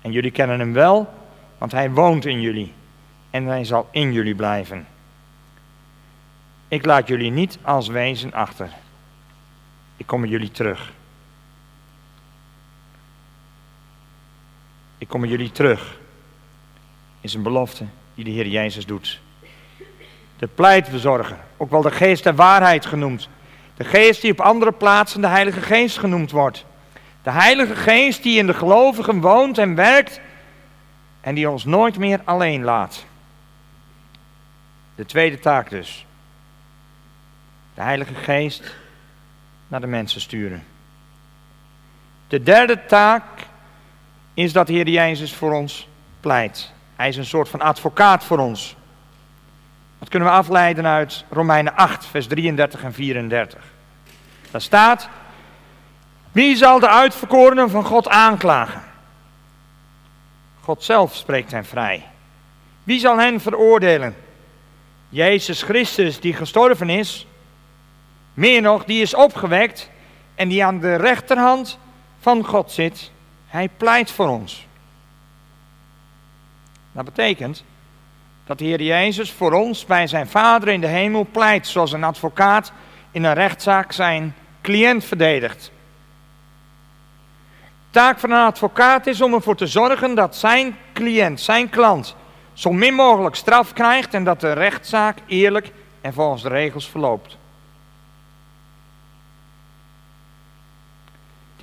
En 0.00 0.12
jullie 0.12 0.30
kennen 0.30 0.58
hem 0.58 0.72
wel, 0.72 1.12
want 1.58 1.72
hij 1.72 1.90
woont 1.90 2.24
in 2.24 2.40
jullie 2.40 2.72
en 3.30 3.44
hij 3.44 3.64
zal 3.64 3.88
in 3.90 4.12
jullie 4.12 4.34
blijven. 4.34 4.86
Ik 6.68 6.84
laat 6.84 7.08
jullie 7.08 7.30
niet 7.30 7.58
als 7.62 7.88
wezen 7.88 8.32
achter. 8.32 8.70
Ik 9.96 10.06
kom 10.06 10.20
met 10.20 10.30
jullie 10.30 10.50
terug. 10.50 10.92
Ik 14.98 15.08
kom 15.08 15.20
met 15.20 15.30
jullie 15.30 15.52
terug. 15.52 15.98
Is 17.20 17.34
een 17.34 17.42
belofte 17.42 17.84
die 18.14 18.24
de 18.24 18.30
Heer 18.30 18.46
Jezus 18.46 18.86
doet. 18.86 19.20
De 20.36 20.46
pleitbezorger, 20.46 21.38
ook 21.56 21.70
wel 21.70 21.82
de 21.82 21.90
geest 21.90 22.24
der 22.24 22.34
waarheid 22.34 22.86
genoemd. 22.86 23.28
De 23.76 23.84
geest 23.84 24.20
die 24.22 24.32
op 24.32 24.40
andere 24.40 24.72
plaatsen 24.72 25.20
de 25.20 25.26
Heilige 25.26 25.60
Geest 25.60 25.98
genoemd 25.98 26.30
wordt. 26.30 26.64
De 27.22 27.30
Heilige 27.30 27.76
Geest 27.76 28.22
die 28.22 28.38
in 28.38 28.46
de 28.46 28.54
gelovigen 28.54 29.20
woont 29.20 29.58
en 29.58 29.74
werkt 29.74 30.20
en 31.20 31.34
die 31.34 31.50
ons 31.50 31.64
nooit 31.64 31.98
meer 31.98 32.20
alleen 32.24 32.62
laat. 32.62 33.04
De 34.94 35.06
tweede 35.06 35.38
taak 35.38 35.70
dus. 35.70 36.03
De 37.74 37.82
Heilige 37.82 38.14
Geest 38.14 38.62
naar 39.68 39.80
de 39.80 39.86
mensen 39.86 40.20
sturen. 40.20 40.64
De 42.28 42.42
derde 42.42 42.84
taak 42.86 43.24
is 44.34 44.52
dat 44.52 44.66
de 44.66 44.72
Heer 44.72 44.88
Jezus 44.88 45.34
voor 45.34 45.52
ons 45.52 45.88
pleit. 46.20 46.72
Hij 46.96 47.08
is 47.08 47.16
een 47.16 47.24
soort 47.24 47.48
van 47.48 47.60
advocaat 47.60 48.24
voor 48.24 48.38
ons. 48.38 48.76
Dat 49.98 50.08
kunnen 50.08 50.28
we 50.28 50.34
afleiden 50.34 50.86
uit 50.86 51.24
Romeinen 51.30 51.74
8, 51.74 52.06
vers 52.06 52.26
33 52.26 52.82
en 52.82 52.92
34. 52.92 53.62
Daar 54.50 54.60
staat: 54.60 55.08
Wie 56.32 56.56
zal 56.56 56.78
de 56.80 56.88
uitverkorenen 56.88 57.70
van 57.70 57.84
God 57.84 58.08
aanklagen? 58.08 58.82
God 60.60 60.84
zelf 60.84 61.14
spreekt 61.14 61.50
hen 61.50 61.64
vrij. 61.64 62.06
Wie 62.84 63.00
zal 63.00 63.18
hen 63.18 63.40
veroordelen? 63.40 64.16
Jezus 65.08 65.62
Christus, 65.62 66.20
die 66.20 66.34
gestorven 66.34 66.90
is, 66.90 67.26
meer 68.34 68.62
nog, 68.62 68.84
die 68.84 69.02
is 69.02 69.14
opgewekt 69.14 69.90
en 70.34 70.48
die 70.48 70.64
aan 70.64 70.78
de 70.78 70.94
rechterhand 70.94 71.78
van 72.20 72.44
God 72.44 72.72
zit. 72.72 73.10
Hij 73.46 73.68
pleit 73.76 74.10
voor 74.10 74.28
ons. 74.28 74.66
Dat 76.92 77.04
betekent 77.04 77.64
dat 78.46 78.58
de 78.58 78.64
Heer 78.64 78.82
Jezus 78.82 79.32
voor 79.32 79.52
ons 79.52 79.84
bij 79.84 80.06
zijn 80.06 80.26
Vader 80.26 80.68
in 80.68 80.80
de 80.80 80.86
hemel 80.86 81.26
pleit, 81.30 81.66
zoals 81.66 81.92
een 81.92 82.04
advocaat 82.04 82.72
in 83.10 83.24
een 83.24 83.34
rechtszaak 83.34 83.92
zijn 83.92 84.34
cliënt 84.60 85.04
verdedigt. 85.04 85.72
De 87.62 88.00
taak 88.00 88.18
van 88.18 88.30
een 88.30 88.46
advocaat 88.46 89.06
is 89.06 89.20
om 89.20 89.34
ervoor 89.34 89.56
te 89.56 89.66
zorgen 89.66 90.14
dat 90.14 90.36
zijn 90.36 90.76
cliënt, 90.92 91.40
zijn 91.40 91.68
klant, 91.68 92.16
zo 92.52 92.72
min 92.72 92.94
mogelijk 92.94 93.34
straf 93.34 93.72
krijgt 93.72 94.14
en 94.14 94.24
dat 94.24 94.40
de 94.40 94.52
rechtszaak 94.52 95.18
eerlijk 95.26 95.72
en 96.00 96.12
volgens 96.12 96.42
de 96.42 96.48
regels 96.48 96.88
verloopt. 96.88 97.36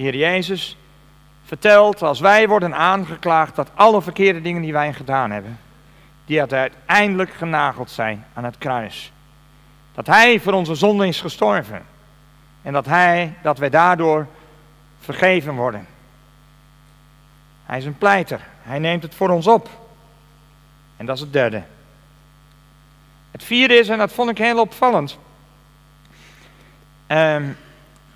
Heer 0.01 0.15
Jezus 0.15 0.77
vertelt 1.43 2.01
als 2.01 2.19
wij 2.19 2.47
worden 2.47 2.75
aangeklaagd 2.75 3.55
dat 3.55 3.71
alle 3.73 4.01
verkeerde 4.01 4.41
dingen 4.41 4.61
die 4.61 4.73
wij 4.73 4.93
gedaan 4.93 5.31
hebben, 5.31 5.59
die 6.25 6.39
uiteindelijk 6.39 7.33
genageld 7.33 7.91
zijn 7.91 8.25
aan 8.33 8.43
het 8.43 8.57
kruis. 8.57 9.11
Dat 9.93 10.07
Hij 10.07 10.39
voor 10.39 10.53
onze 10.53 10.75
zonde 10.75 11.07
is 11.07 11.21
gestorven. 11.21 11.85
En 12.61 12.73
dat, 12.73 12.85
hij, 12.85 13.33
dat 13.41 13.57
wij 13.57 13.69
daardoor 13.69 14.27
vergeven 14.99 15.55
worden. 15.55 15.87
Hij 17.65 17.77
is 17.77 17.85
een 17.85 17.97
pleiter. 17.97 18.41
Hij 18.61 18.79
neemt 18.79 19.03
het 19.03 19.15
voor 19.15 19.29
ons 19.29 19.47
op. 19.47 19.69
En 20.97 21.05
dat 21.05 21.15
is 21.15 21.21
het 21.21 21.33
derde. 21.33 21.63
Het 23.31 23.43
vierde 23.43 23.73
is, 23.73 23.89
en 23.89 23.97
dat 23.97 24.11
vond 24.11 24.29
ik 24.29 24.37
heel 24.37 24.59
opvallend, 24.59 25.17
um, 27.07 27.57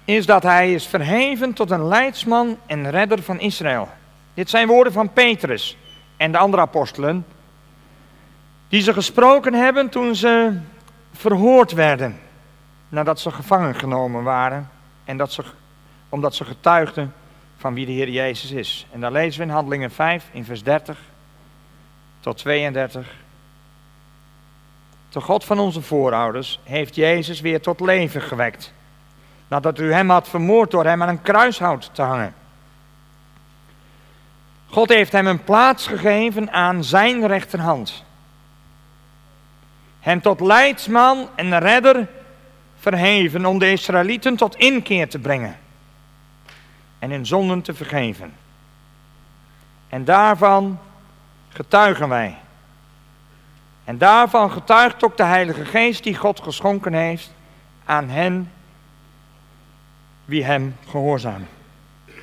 is 0.06 0.26
dat 0.26 0.44
hij 0.44 0.74
is 0.74 0.88
verheven 0.88 1.54
tot 1.54 1.72
een 1.72 1.88
leidsman 1.88 2.58
en 2.66 2.90
redder 2.90 3.24
van 3.24 3.40
Israël. 3.40 3.90
Dit 4.34 4.50
zijn 4.50 4.68
woorden 4.68 4.94
van 4.94 5.14
Petrus 5.14 5.78
en 6.18 6.32
de 6.32 6.38
andere 6.38 6.62
apostelen, 6.62 7.26
die 8.68 8.82
ze 8.82 8.94
gesproken 8.94 9.54
hebben 9.54 9.90
toen 9.90 10.16
ze 10.16 10.60
verhoord 11.14 11.72
werden, 11.72 12.20
nadat 12.90 13.20
ze 13.20 13.32
gevangen 13.32 13.76
genomen 13.76 14.24
waren 14.24 14.70
en 15.04 15.18
dat 15.18 15.32
ze, 15.32 15.44
omdat 16.10 16.36
ze 16.36 16.46
getuigden 16.46 17.14
van 17.58 17.74
wie 17.74 17.86
de 17.86 17.92
Heer 17.92 18.10
Jezus 18.10 18.52
is. 18.52 18.88
En 18.92 19.00
dan 19.00 19.12
lezen 19.12 19.40
we 19.40 19.46
in 19.46 19.54
Handelingen 19.54 19.92
5 19.92 20.30
in 20.32 20.46
vers 20.46 20.64
30 20.64 21.00
tot 22.20 22.38
32. 22.38 23.14
De 25.10 25.22
God 25.22 25.46
van 25.46 25.60
onze 25.60 25.82
voorouders 25.82 26.60
heeft 26.64 26.96
Jezus 26.96 27.42
weer 27.42 27.62
tot 27.62 27.80
leven 27.80 28.22
gewekt 28.22 28.74
nadat 29.48 29.80
u 29.80 29.94
hem 29.94 30.10
had 30.10 30.30
vermoord 30.30 30.72
door 30.72 30.86
hem 30.86 31.02
aan 31.02 31.10
een 31.10 31.22
kruishout 31.22 31.90
te 31.94 32.02
hangen. 32.02 32.34
God 34.68 34.90
heeft 34.90 35.12
hem 35.12 35.28
een 35.28 35.44
plaats 35.44 35.88
gegeven 35.88 36.52
aan 36.52 36.84
zijn 36.84 37.28
rechterhand. 37.28 38.04
Hem 40.00 40.22
tot 40.22 40.40
leidsman 40.40 41.30
en 41.36 41.60
redder 41.60 42.08
verheven 42.80 43.46
om 43.46 43.60
de 43.60 43.72
Israëlieten 43.72 44.36
tot 44.36 44.56
inkeer 44.56 45.10
te 45.10 45.20
brengen 45.20 45.58
en 47.00 47.12
hun 47.12 47.26
zonden 47.26 47.62
te 47.62 47.74
vergeven. 47.74 48.34
En 49.90 50.06
daarvan 50.06 50.80
getuigen 51.50 52.10
wij. 52.10 52.38
En 53.84 53.98
daarvan 53.98 54.52
getuigt 54.52 55.04
ook 55.04 55.18
de 55.18 55.24
Heilige 55.24 55.66
Geest 55.66 56.04
die 56.04 56.16
God 56.16 56.40
geschonken 56.40 56.94
heeft 56.94 57.34
aan 57.86 58.10
hen 58.10 58.52
wie 60.26 60.44
hem 60.44 60.76
gehoorzamen. 60.90 61.48
Dat 62.06 62.16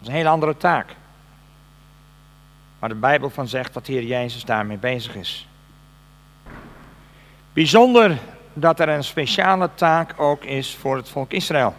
is 0.00 0.08
een 0.08 0.14
hele 0.14 0.28
andere 0.28 0.56
taak. 0.56 0.96
Maar 2.78 2.88
de 2.88 2.94
Bijbel 2.94 3.30
van 3.30 3.48
zegt 3.48 3.74
dat 3.74 3.86
Heer 3.86 4.02
Jezus 4.02 4.44
daarmee 4.44 4.76
bezig 4.76 5.14
is. 5.14 5.48
Bijzonder 7.52 8.18
dat 8.52 8.80
er 8.80 8.88
een 8.88 9.04
speciale 9.04 9.70
taak 9.74 10.20
ook 10.20 10.44
is 10.44 10.74
voor 10.74 10.96
het 10.96 11.08
volk 11.08 11.32
Israël. 11.32 11.74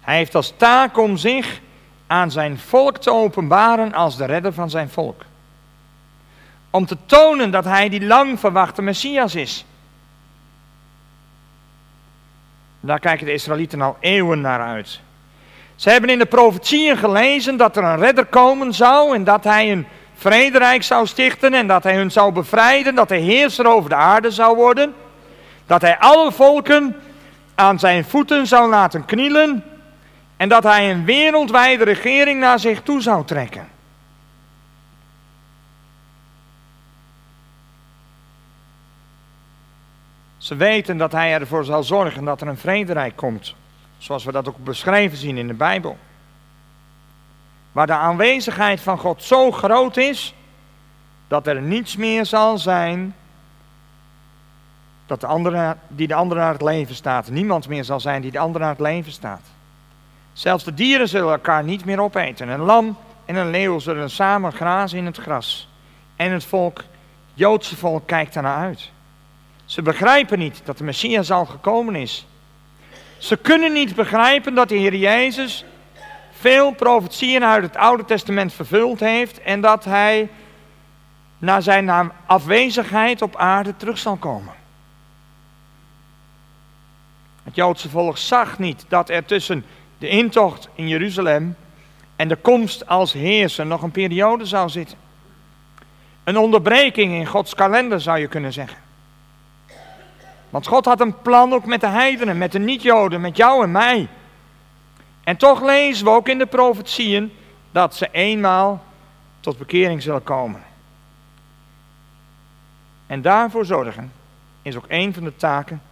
Hij 0.00 0.16
heeft 0.16 0.34
als 0.34 0.52
taak 0.56 0.98
om 0.98 1.16
zich 1.16 1.60
aan 2.06 2.30
zijn 2.30 2.58
volk 2.58 2.98
te 2.98 3.12
openbaren 3.12 3.92
als 3.92 4.16
de 4.16 4.24
redder 4.24 4.52
van 4.52 4.70
zijn 4.70 4.88
volk. 4.88 5.24
Om 6.70 6.86
te 6.86 6.96
tonen 7.06 7.50
dat 7.50 7.64
hij 7.64 7.88
die 7.88 8.06
lang 8.06 8.40
verwachte 8.40 8.82
Messias 8.82 9.34
is. 9.34 9.64
Daar 12.80 12.98
kijken 12.98 13.26
de 13.26 13.32
Israëlieten 13.32 13.80
al 13.80 13.96
eeuwen 14.00 14.40
naar 14.40 14.60
uit. 14.60 15.00
Ze 15.74 15.90
hebben 15.90 16.10
in 16.10 16.18
de 16.18 16.26
profetieën 16.26 16.96
gelezen 16.96 17.56
dat 17.56 17.76
er 17.76 17.84
een 17.84 17.98
redder 17.98 18.24
komen 18.24 18.74
zou 18.74 19.14
en 19.14 19.24
dat 19.24 19.44
hij 19.44 19.72
een 19.72 19.86
vrederijk 20.14 20.82
zou 20.82 21.06
stichten 21.06 21.54
en 21.54 21.66
dat 21.66 21.82
hij 21.82 21.94
hun 21.94 22.10
zou 22.10 22.32
bevrijden, 22.32 22.94
dat 22.94 23.08
hij 23.08 23.18
heerser 23.18 23.66
over 23.66 23.90
de 23.90 23.96
aarde 23.96 24.30
zou 24.30 24.56
worden, 24.56 24.94
dat 25.66 25.80
hij 25.80 25.98
alle 25.98 26.32
volken 26.32 26.96
aan 27.54 27.78
zijn 27.78 28.04
voeten 28.04 28.46
zou 28.46 28.68
laten 28.68 29.04
knielen 29.04 29.64
en 30.36 30.48
dat 30.48 30.62
hij 30.62 30.90
een 30.90 31.04
wereldwijde 31.04 31.84
regering 31.84 32.40
naar 32.40 32.58
zich 32.58 32.82
toe 32.82 33.00
zou 33.00 33.24
trekken. 33.24 33.77
Ze 40.38 40.56
weten 40.56 40.96
dat 40.96 41.12
hij 41.12 41.32
ervoor 41.34 41.64
zal 41.64 41.82
zorgen 41.82 42.24
dat 42.24 42.40
er 42.40 42.48
een 42.48 42.56
vrederijk 42.56 43.16
komt, 43.16 43.54
zoals 43.98 44.24
we 44.24 44.32
dat 44.32 44.48
ook 44.48 44.64
beschreven 44.64 45.18
zien 45.18 45.36
in 45.36 45.46
de 45.46 45.54
Bijbel. 45.54 45.98
Waar 47.72 47.86
de 47.86 47.92
aanwezigheid 47.92 48.80
van 48.80 48.98
God 48.98 49.22
zo 49.22 49.50
groot 49.50 49.96
is, 49.96 50.34
dat 51.28 51.46
er 51.46 51.62
niets 51.62 51.96
meer 51.96 52.26
zal 52.26 52.58
zijn 52.58 53.14
dat 55.08 55.20
de 55.20 55.26
andere, 55.26 55.76
die 55.88 56.06
de 56.06 56.14
andere 56.14 56.40
naar 56.40 56.52
het 56.52 56.62
leven 56.62 56.94
staat. 56.94 57.30
Niemand 57.30 57.68
meer 57.68 57.84
zal 57.84 58.00
zijn 58.00 58.22
die 58.22 58.30
de 58.30 58.38
andere 58.38 58.64
naar 58.64 58.72
het 58.72 58.82
leven 58.82 59.12
staat. 59.12 59.40
Zelfs 60.32 60.64
de 60.64 60.74
dieren 60.74 61.08
zullen 61.08 61.32
elkaar 61.32 61.64
niet 61.64 61.84
meer 61.84 62.00
opeten. 62.00 62.48
Een 62.48 62.60
lam 62.60 62.96
en 63.24 63.36
een 63.36 63.50
leeuw 63.50 63.78
zullen 63.78 64.10
samen 64.10 64.52
grazen 64.52 64.98
in 64.98 65.06
het 65.06 65.16
gras. 65.16 65.68
En 66.16 66.32
het 66.32 66.44
volk, 66.44 66.84
Joodse 67.34 67.76
volk, 67.76 68.06
kijkt 68.06 68.36
ernaar 68.36 68.56
uit. 68.56 68.90
Ze 69.68 69.82
begrijpen 69.82 70.38
niet 70.38 70.60
dat 70.64 70.78
de 70.78 70.84
Messias 70.84 71.30
al 71.30 71.46
gekomen 71.46 71.94
is. 71.94 72.26
Ze 73.18 73.36
kunnen 73.36 73.72
niet 73.72 73.94
begrijpen 73.94 74.54
dat 74.54 74.68
de 74.68 74.76
Heer 74.76 74.94
Jezus 74.94 75.64
veel 76.30 76.72
profetieën 76.72 77.44
uit 77.44 77.62
het 77.62 77.76
Oude 77.76 78.04
Testament 78.04 78.52
vervuld 78.52 79.00
heeft 79.00 79.40
en 79.40 79.60
dat 79.60 79.84
hij 79.84 80.28
na 81.38 81.60
zijn 81.60 82.12
afwezigheid 82.26 83.22
op 83.22 83.36
aarde 83.36 83.76
terug 83.76 83.98
zal 83.98 84.16
komen. 84.16 84.54
Het 87.44 87.54
Joodse 87.54 87.88
volk 87.88 88.18
zag 88.18 88.58
niet 88.58 88.84
dat 88.88 89.08
er 89.08 89.24
tussen 89.24 89.64
de 89.98 90.08
intocht 90.08 90.68
in 90.74 90.88
Jeruzalem 90.88 91.56
en 92.16 92.28
de 92.28 92.36
komst 92.36 92.86
als 92.86 93.12
heerser 93.12 93.66
nog 93.66 93.82
een 93.82 93.90
periode 93.90 94.44
zou 94.44 94.68
zitten. 94.68 94.98
Een 96.24 96.38
onderbreking 96.38 97.14
in 97.14 97.26
Gods 97.26 97.54
kalender 97.54 98.00
zou 98.00 98.18
je 98.18 98.28
kunnen 98.28 98.52
zeggen. 98.52 98.87
Want 100.50 100.66
God 100.66 100.84
had 100.84 101.00
een 101.00 101.22
plan 101.22 101.52
ook 101.52 101.66
met 101.66 101.80
de 101.80 101.86
heidenen, 101.86 102.38
met 102.38 102.52
de 102.52 102.58
niet-Joden, 102.58 103.20
met 103.20 103.36
jou 103.36 103.62
en 103.62 103.70
mij. 103.70 104.08
En 105.24 105.36
toch 105.36 105.62
lezen 105.62 106.04
we 106.04 106.10
ook 106.10 106.28
in 106.28 106.38
de 106.38 106.46
profetieën 106.46 107.32
dat 107.70 107.94
ze 107.94 108.08
eenmaal 108.10 108.84
tot 109.40 109.58
bekering 109.58 110.02
zullen 110.02 110.22
komen. 110.22 110.62
En 113.06 113.22
daarvoor 113.22 113.64
zorgen 113.64 114.12
is 114.62 114.76
ook 114.76 114.86
een 114.88 115.14
van 115.14 115.24
de 115.24 115.36
taken 115.36 115.82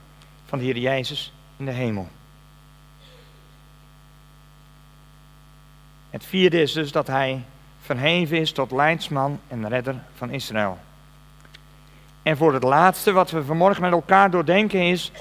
van 0.46 0.58
de 0.58 0.64
Heer 0.64 0.78
Jezus 0.78 1.32
in 1.56 1.64
de 1.64 1.70
hemel. 1.70 2.08
Het 6.10 6.25
vierde 6.25 6.60
is 6.60 6.72
dus 6.72 6.92
dat 6.92 7.06
hij 7.06 7.44
verheven 7.80 8.38
is 8.38 8.52
tot 8.52 8.70
leidsman 8.70 9.40
en 9.48 9.68
redder 9.68 10.02
van 10.14 10.30
Israël. 10.30 10.78
En 12.26 12.37
voor 12.37 12.52
het 12.52 12.62
laatste 12.62 13.12
wat 13.12 13.30
we 13.30 13.45
vanmorgen 13.45 13.83
met 13.83 13.92
elkaar 13.92 14.30
doordenken 14.30 14.80
is 14.80 15.12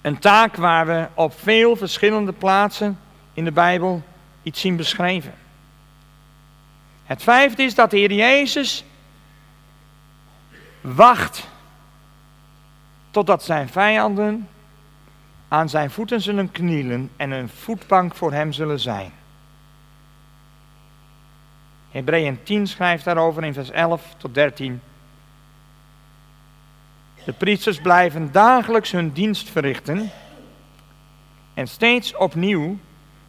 een 0.00 0.18
taak 0.18 0.56
waar 0.56 0.86
we 0.86 1.06
op 1.14 1.40
veel 1.40 1.76
verschillende 1.76 2.32
plaatsen 2.32 2.98
in 3.32 3.44
de 3.44 3.52
Bijbel 3.52 4.02
iets 4.42 4.60
zien 4.60 4.76
beschreven. 4.76 5.34
Het 7.04 7.22
vijfde 7.22 7.62
is 7.62 7.74
dat 7.74 7.90
de 7.90 7.96
Heer 7.96 8.12
Jezus 8.12 8.84
wacht 10.80 11.48
totdat 13.10 13.42
zijn 13.42 13.68
vijanden 13.68 14.48
aan 15.48 15.68
zijn 15.68 15.90
voeten 15.90 16.20
zullen 16.20 16.50
knielen 16.50 17.10
en 17.16 17.30
een 17.30 17.48
voetbank 17.48 18.14
voor 18.14 18.32
hem 18.32 18.52
zullen 18.52 18.80
zijn. 18.80 19.12
Hebreeën 21.90 22.42
10 22.42 22.66
schrijft 22.66 23.04
daarover 23.04 23.44
in 23.44 23.54
vers 23.54 23.70
11 23.70 24.14
tot 24.16 24.34
13. 24.34 24.80
De 27.24 27.32
priesters 27.32 27.80
blijven 27.80 28.32
dagelijks 28.32 28.90
hun 28.90 29.12
dienst 29.12 29.50
verrichten 29.50 30.10
en 31.54 31.66
steeds 31.68 32.16
opnieuw 32.16 32.78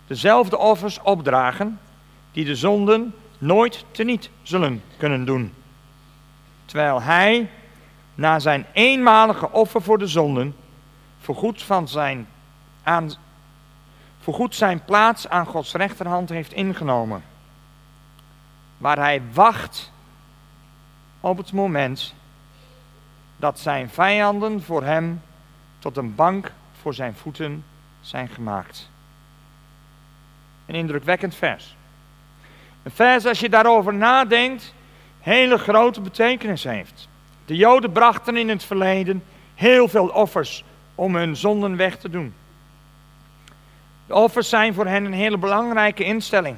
dezelfde 0.08 0.58
offers 0.58 1.02
opdragen 1.02 1.80
die 2.32 2.46
de 2.46 2.56
zonden 2.56 3.14
nooit 3.38 3.86
teniet 3.92 4.30
zullen 4.42 4.84
kunnen 4.98 5.26
doen. 5.26 5.54
Terwijl 6.66 7.02
hij 7.02 7.50
na 8.16 8.40
zijn 8.40 8.66
eenmalige 8.74 9.52
offer 9.52 9.82
voor 9.82 9.98
de 9.98 10.08
zonden 10.08 10.56
voorgoed, 11.20 11.64
van 11.64 11.88
zijn, 11.88 12.28
aan, 12.84 13.12
zijn 14.50 14.84
plaats 14.86 15.28
aan 15.28 15.46
Gods 15.46 15.74
rechterhand 15.74 16.30
heeft 16.30 16.54
ingenomen. 16.54 17.24
Waar 18.78 18.98
hij 18.98 19.22
wacht 19.34 19.92
op 21.20 21.38
het 21.38 21.52
moment 21.52 22.14
dat 23.42 23.60
zijn 23.60 23.90
vijanden 23.90 24.64
voor 24.64 24.84
hem 24.84 25.22
tot 25.80 25.98
een 25.98 26.16
bank 26.16 26.52
voor 26.82 26.94
zijn 26.94 27.16
voeten 27.16 27.66
zijn 28.02 28.28
gemaakt. 28.28 28.90
Een 30.66 30.76
indrukwekkend 30.76 31.36
vers. 31.36 31.76
Een 32.84 32.92
vers, 32.92 33.26
als 33.26 33.40
je 33.40 33.50
daarover 33.50 33.94
nadenkt, 33.94 34.74
hele 35.20 35.58
grote 35.58 36.02
betekenis 36.02 36.64
heeft. 36.64 37.08
De 37.46 37.56
Joden 37.56 37.92
brachten 37.92 38.38
in 38.38 38.50
het 38.50 38.64
verleden 38.64 39.24
heel 39.56 39.88
veel 39.88 40.08
offers 40.08 40.64
om 40.96 41.16
hun 41.16 41.36
zonden 41.36 41.78
weg 41.78 41.98
te 41.98 42.10
doen. 42.10 42.34
De 44.08 44.14
offers 44.16 44.50
zijn 44.50 44.74
voor 44.74 44.88
hen 44.88 45.06
een 45.06 45.14
hele 45.14 45.38
belangrijke 45.38 46.04
instelling. 46.04 46.58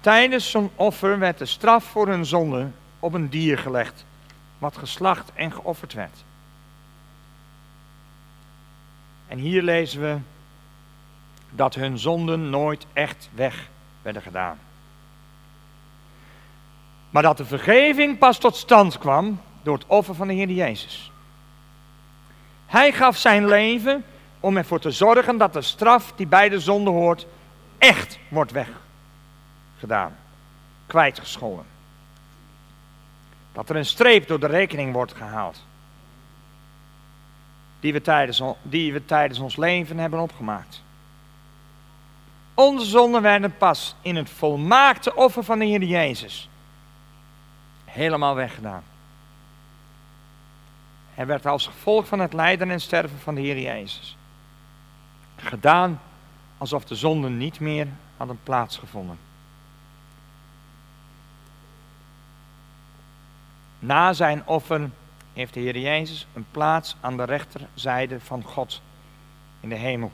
Tijdens 0.00 0.50
zo'n 0.50 0.70
offer 0.74 1.18
werd 1.18 1.38
de 1.38 1.46
straf 1.46 1.84
voor 1.84 2.08
hun 2.08 2.24
zonde 2.24 2.70
op 3.00 3.12
een 3.12 3.28
dier 3.28 3.58
gelegd, 3.58 4.04
wat 4.58 4.76
geslacht 4.76 5.32
en 5.34 5.52
geofferd 5.52 5.92
werd. 5.92 6.24
En 9.28 9.38
hier 9.38 9.62
lezen 9.62 10.00
we 10.00 10.18
dat 11.50 11.74
hun 11.74 11.98
zonden 11.98 12.50
nooit 12.50 12.86
echt 12.92 13.28
weg 13.34 13.68
werden 14.02 14.22
gedaan. 14.22 14.58
Maar 17.10 17.22
dat 17.22 17.36
de 17.36 17.44
vergeving 17.44 18.18
pas 18.18 18.38
tot 18.38 18.56
stand 18.56 18.98
kwam 18.98 19.40
door 19.62 19.74
het 19.74 19.86
offer 19.86 20.14
van 20.14 20.28
de 20.28 20.34
Heer 20.34 20.50
Jezus. 20.50 21.12
Hij 22.66 22.92
gaf 22.92 23.16
zijn 23.16 23.46
leven 23.46 24.04
om 24.40 24.56
ervoor 24.56 24.80
te 24.80 24.90
zorgen 24.90 25.36
dat 25.36 25.52
de 25.52 25.62
straf 25.62 26.12
die 26.16 26.26
bij 26.26 26.48
de 26.48 26.60
zonde 26.60 26.90
hoort 26.90 27.26
echt 27.78 28.18
wordt 28.28 28.52
weggedaan, 28.52 30.16
kwijtgescholden. 30.86 31.77
Dat 33.58 33.68
er 33.68 33.76
een 33.76 33.86
streep 33.86 34.26
door 34.26 34.40
de 34.40 34.46
rekening 34.46 34.92
wordt 34.92 35.14
gehaald. 35.14 35.64
Die 37.80 37.92
we 38.92 39.04
tijdens, 39.04 39.38
ons 39.38 39.56
leven 39.56 39.98
hebben 39.98 40.20
opgemaakt. 40.20 40.82
Onze 42.54 42.86
zonden 42.86 43.22
werden 43.22 43.56
pas 43.56 43.94
in 44.00 44.16
het 44.16 44.30
volmaakte 44.30 45.14
offer 45.14 45.44
van 45.44 45.58
de 45.58 45.64
Heer 45.64 45.82
Jezus 45.82 46.48
helemaal 47.84 48.34
weggedaan. 48.34 48.82
Hij 51.14 51.26
werd 51.26 51.46
als 51.46 51.66
gevolg 51.66 52.06
van 52.06 52.18
het 52.18 52.32
lijden 52.32 52.70
en 52.70 52.80
sterven 52.80 53.18
van 53.18 53.34
de 53.34 53.40
Heer 53.40 53.60
Jezus 53.60 54.16
gedaan 55.36 56.00
alsof 56.58 56.84
de 56.84 56.94
zonden 56.94 57.36
niet 57.36 57.60
meer 57.60 57.88
hadden 58.16 58.38
plaatsgevonden. 58.42 59.27
Na 63.78 64.12
zijn 64.12 64.46
offer 64.46 64.90
heeft 65.32 65.54
de 65.54 65.60
Heer 65.60 65.78
Jezus 65.78 66.26
een 66.32 66.46
plaats 66.50 66.96
aan 67.00 67.16
de 67.16 67.24
rechterzijde 67.24 68.20
van 68.20 68.42
God 68.42 68.82
in 69.60 69.68
de 69.68 69.74
hemel 69.74 70.12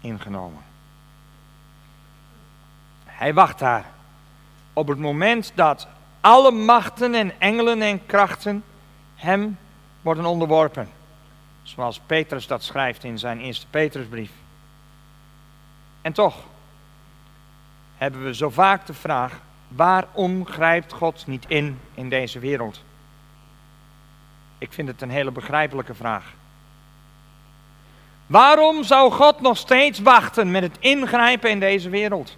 ingenomen. 0.00 0.62
Hij 3.04 3.34
wacht 3.34 3.58
daar 3.58 3.84
op 4.72 4.88
het 4.88 4.98
moment 4.98 5.52
dat 5.54 5.88
alle 6.20 6.50
machten 6.50 7.14
en 7.14 7.40
engelen 7.40 7.82
en 7.82 8.06
krachten 8.06 8.64
hem 9.14 9.58
worden 10.00 10.24
onderworpen. 10.24 10.88
Zoals 11.62 12.00
Petrus 12.06 12.46
dat 12.46 12.62
schrijft 12.62 13.04
in 13.04 13.18
zijn 13.18 13.40
eerste 13.40 13.66
Petrusbrief. 13.70 14.30
En 16.00 16.12
toch 16.12 16.36
hebben 17.96 18.24
we 18.24 18.34
zo 18.34 18.50
vaak 18.50 18.86
de 18.86 18.94
vraag: 18.94 19.40
waarom 19.68 20.46
grijpt 20.46 20.92
God 20.92 21.26
niet 21.26 21.44
in 21.48 21.80
in 21.94 22.08
deze 22.08 22.38
wereld? 22.38 22.82
Ik 24.60 24.72
vind 24.72 24.88
het 24.88 25.02
een 25.02 25.10
hele 25.10 25.30
begrijpelijke 25.30 25.94
vraag. 25.94 26.32
Waarom 28.26 28.84
zou 28.84 29.12
God 29.12 29.40
nog 29.40 29.56
steeds 29.56 29.98
wachten 29.98 30.50
met 30.50 30.62
het 30.62 30.76
ingrijpen 30.78 31.50
in 31.50 31.60
deze 31.60 31.88
wereld? 31.90 32.36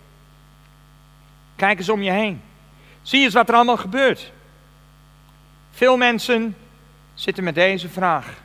Kijk 1.57 1.79
eens 1.79 1.89
om 1.89 2.03
je 2.03 2.11
heen. 2.11 2.43
Zie 3.03 3.25
eens 3.25 3.35
wat 3.35 3.49
er 3.49 3.55
allemaal 3.55 3.77
gebeurt. 3.77 4.33
Veel 5.71 5.97
mensen 5.97 6.57
zitten 7.15 7.45
met 7.45 7.55
deze 7.55 7.89
vraag. 7.89 8.41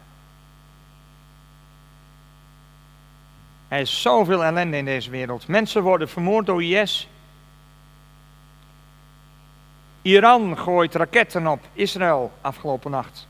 Er 3.67 3.79
is 3.79 4.01
zoveel 4.01 4.43
ellende 4.43 4.77
in 4.77 4.85
deze 4.85 5.09
wereld. 5.09 5.47
Mensen 5.47 5.81
worden 5.83 6.09
vermoord 6.09 6.45
door 6.45 6.63
IS. 6.63 7.07
Iran 10.01 10.57
gooit 10.57 10.95
raketten 10.95 11.47
op 11.47 11.65
Israël 11.73 12.31
afgelopen 12.41 12.91
nacht. 12.91 13.27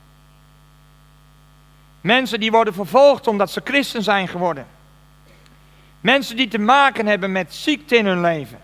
Mensen 2.02 2.40
die 2.40 2.52
worden 2.52 2.74
vervolgd 2.74 3.28
omdat 3.28 3.52
ze 3.52 3.62
christen 3.64 4.04
zijn 4.04 4.28
geworden. 4.28 4.68
Mensen 6.02 6.36
die 6.36 6.48
te 6.48 6.60
maken 6.60 7.06
hebben 7.06 7.32
met 7.32 7.54
ziekte 7.54 7.98
in 7.98 8.06
hun 8.06 8.22
leven. 8.22 8.60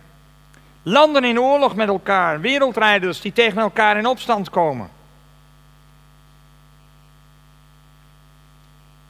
Landen 0.83 1.23
in 1.23 1.39
oorlog 1.39 1.75
met 1.75 1.87
elkaar. 1.87 2.41
Wereldrijders 2.41 3.21
die 3.21 3.33
tegen 3.33 3.61
elkaar 3.61 3.97
in 3.97 4.05
opstand 4.05 4.49
komen. 4.49 4.89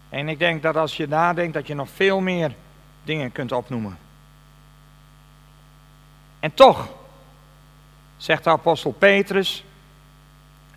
En 0.10 0.30
ik 0.30 0.40
denk 0.40 0.62
dat 0.62 0.76
als 0.76 0.98
je 0.98 1.08
nadenkt 1.08 1.54
dat 1.54 1.68
je 1.68 1.76
nog 1.76 1.90
veel 1.90 2.20
meer 2.20 2.56
dingen 3.04 3.32
kunt 3.32 3.52
opnoemen. 3.52 3.98
En 6.40 6.54
toch, 6.54 6.90
zegt 8.18 8.44
de 8.44 8.50
apostel 8.50 8.92
Petrus 8.92 9.64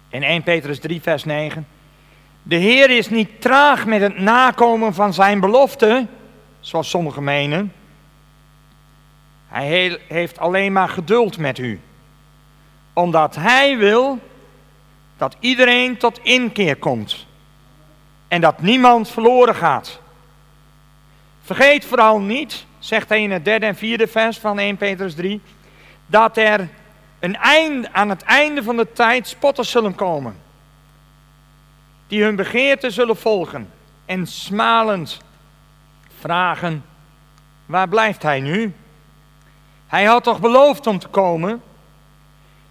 in 0.09 0.23
1 0.23 0.43
Petrus 0.43 0.79
3 0.79 1.01
vers 1.01 1.25
9, 1.25 1.67
de 2.49 2.57
Heer 2.57 2.91
is 2.91 3.09
niet 3.09 3.41
traag 3.41 3.87
met 3.87 4.01
het 4.01 4.19
nakomen 4.19 4.95
van 4.95 5.15
zijn 5.15 5.41
belofte, 5.41 6.07
zoals 6.61 6.91
sommigen 6.91 7.25
menen. 7.25 7.73
Hij 9.49 10.01
heeft 10.09 10.39
alleen 10.39 10.73
maar 10.73 10.89
geduld 10.89 11.39
met 11.39 11.59
u, 11.59 11.81
omdat 12.93 13.35
Hij 13.35 13.77
wil 13.77 14.19
dat 15.17 15.37
iedereen 15.41 15.97
tot 15.97 16.21
inkeer 16.23 16.77
komt 16.77 17.27
en 18.29 18.41
dat 18.41 18.61
niemand 18.61 19.09
verloren 19.09 19.55
gaat. 19.55 20.01
Vergeet 21.43 21.85
vooral 21.85 22.21
niet, 22.21 22.67
zegt 22.79 23.09
hij 23.09 23.23
in 23.23 23.31
het 23.31 23.45
derde 23.45 23.67
en 23.67 23.77
vierde 23.77 24.07
vers 24.07 24.39
van 24.39 24.59
1 24.59 24.77
Petrus 24.77 25.15
3, 25.15 25.41
dat 26.07 26.37
er 26.37 26.69
een 27.19 27.37
eind, 27.37 27.93
aan 27.93 28.09
het 28.09 28.23
einde 28.23 28.63
van 28.63 28.77
de 28.77 28.93
tijd 28.93 29.29
spotters 29.29 29.71
zullen 29.71 29.95
komen. 29.95 30.45
Die 32.07 32.23
hun 32.23 32.37
begeerte 32.37 32.91
zullen 32.91 33.17
volgen 33.17 33.71
en 34.05 34.27
smalend 34.27 35.19
vragen, 36.19 36.85
waar 37.67 37.89
blijft 37.89 38.23
hij 38.23 38.41
nu? 38.41 38.75
Hij 39.87 40.05
had 40.05 40.25
toch 40.25 40.41
beloofd 40.41 40.87
om 40.87 40.99
te 40.99 41.09
komen? 41.09 41.63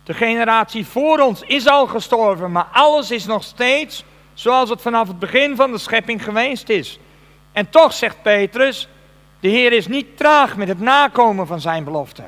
De 0.03 0.13
generatie 0.13 0.85
voor 0.85 1.19
ons 1.19 1.41
is 1.41 1.67
al 1.67 1.87
gestorven, 1.87 2.51
maar 2.51 2.67
alles 2.71 3.11
is 3.11 3.25
nog 3.25 3.43
steeds 3.43 4.03
zoals 4.33 4.69
het 4.69 4.81
vanaf 4.81 5.07
het 5.07 5.19
begin 5.19 5.55
van 5.55 5.71
de 5.71 5.77
schepping 5.77 6.23
geweest 6.23 6.69
is. 6.69 6.99
En 7.51 7.69
toch 7.69 7.93
zegt 7.93 8.21
Petrus, 8.21 8.87
de 9.39 9.47
Heer 9.47 9.71
is 9.71 9.87
niet 9.87 10.17
traag 10.17 10.57
met 10.57 10.67
het 10.67 10.79
nakomen 10.79 11.47
van 11.47 11.61
zijn 11.61 11.83
belofte. 11.83 12.23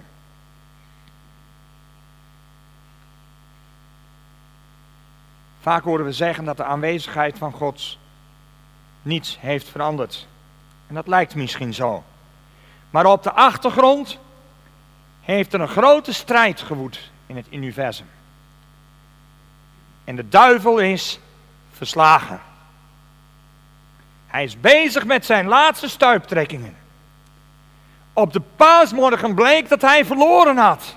Vaak 5.68 5.84
horen 5.84 6.06
we 6.06 6.12
zeggen 6.12 6.46
dat 6.46 6.58
de 6.58 6.64
aanwezigheid 6.64 7.38
van 7.38 7.52
God 7.52 7.98
niets 9.02 9.38
heeft 9.40 9.70
veranderd. 9.70 10.28
En 10.88 10.96
dat 10.96 11.08
lijkt 11.08 11.36
misschien 11.36 11.74
zo. 11.74 12.04
Maar 12.90 13.06
op 13.06 13.24
de 13.24 13.32
achtergrond 13.32 14.20
heeft 15.22 15.54
er 15.54 15.62
een 15.62 15.68
grote 15.68 16.14
strijd 16.14 16.62
gewoed 16.62 17.12
in 17.26 17.36
het 17.36 17.46
universum. 17.52 18.10
En 20.04 20.16
de 20.16 20.30
duivel 20.30 20.78
is 20.78 21.20
verslagen. 21.72 22.40
Hij 24.28 24.44
is 24.44 24.60
bezig 24.60 25.06
met 25.06 25.26
zijn 25.26 25.48
laatste 25.48 25.90
stuiptrekkingen. 25.90 26.78
Op 28.14 28.34
de 28.34 28.42
paasmorgen 28.56 29.36
bleek 29.36 29.70
dat 29.70 29.82
hij 29.82 30.06
verloren 30.06 30.58
had. 30.58 30.96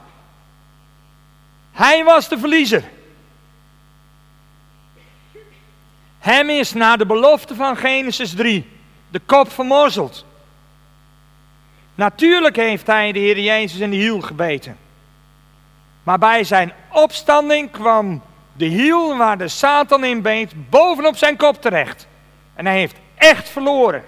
Hij 1.72 2.04
was 2.04 2.28
de 2.28 2.38
verliezer. 2.38 2.98
Hem 6.20 6.50
is 6.50 6.72
na 6.72 6.96
de 6.96 7.06
belofte 7.06 7.54
van 7.54 7.76
Genesis 7.76 8.34
3 8.34 8.68
de 9.08 9.20
kop 9.26 9.52
vermorzeld. 9.52 10.24
Natuurlijk 11.94 12.56
heeft 12.56 12.86
hij 12.86 13.12
de 13.12 13.18
Heer 13.18 13.38
Jezus 13.38 13.80
in 13.80 13.90
de 13.90 13.96
hiel 13.96 14.20
gebeten. 14.20 14.76
Maar 16.02 16.18
bij 16.18 16.44
zijn 16.44 16.72
opstanding 16.92 17.70
kwam 17.70 18.22
de 18.52 18.64
hiel 18.64 19.16
waar 19.16 19.38
de 19.38 19.48
Satan 19.48 20.04
in 20.04 20.22
beet 20.22 20.70
bovenop 20.70 21.16
zijn 21.16 21.36
kop 21.36 21.62
terecht. 21.62 22.06
En 22.54 22.66
hij 22.66 22.78
heeft 22.78 22.96
echt 23.14 23.48
verloren. 23.48 24.04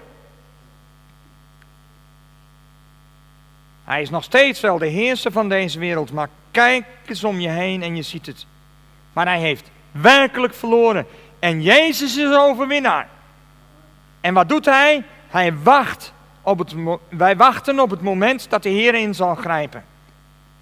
Hij 3.83 4.01
is 4.01 4.09
nog 4.09 4.23
steeds 4.23 4.59
wel 4.59 4.77
de 4.77 4.87
heerser 4.87 5.31
van 5.31 5.49
deze 5.49 5.79
wereld, 5.79 6.11
maar 6.11 6.29
kijk 6.51 6.85
eens 7.05 7.23
om 7.23 7.39
je 7.39 7.49
heen 7.49 7.83
en 7.83 7.95
je 7.95 8.01
ziet 8.01 8.25
het. 8.25 8.45
Maar 9.13 9.25
hij 9.25 9.39
heeft 9.39 9.71
werkelijk 9.91 10.53
verloren. 10.53 11.07
En 11.43 11.61
Jezus 11.61 12.17
is 12.17 12.35
overwinnaar. 12.35 13.07
En 14.21 14.33
wat 14.33 14.49
doet 14.49 14.65
hij? 14.65 15.03
Hij 15.27 15.57
wacht 15.57 16.13
op 16.41 16.59
het, 16.59 16.73
wij 17.09 17.35
wachten 17.35 17.79
op 17.79 17.89
het 17.89 18.01
moment 18.01 18.49
dat 18.49 18.63
de 18.63 18.69
Heer 18.69 18.95
in 18.95 19.15
zal 19.15 19.35
grijpen. 19.35 19.85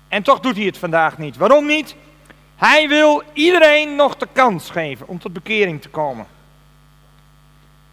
En 0.07 0.23
toch 0.23 0.39
doet 0.39 0.55
hij 0.55 0.65
het 0.65 0.77
vandaag 0.77 1.17
niet. 1.17 1.37
Waarom 1.37 1.65
niet? 1.65 1.95
Hij 2.55 2.87
wil 2.87 3.23
iedereen 3.33 3.95
nog 3.95 4.17
de 4.17 4.27
kans 4.33 4.69
geven 4.69 5.07
om 5.07 5.19
tot 5.19 5.33
bekering 5.33 5.81
te 5.81 5.89
komen. 5.89 6.25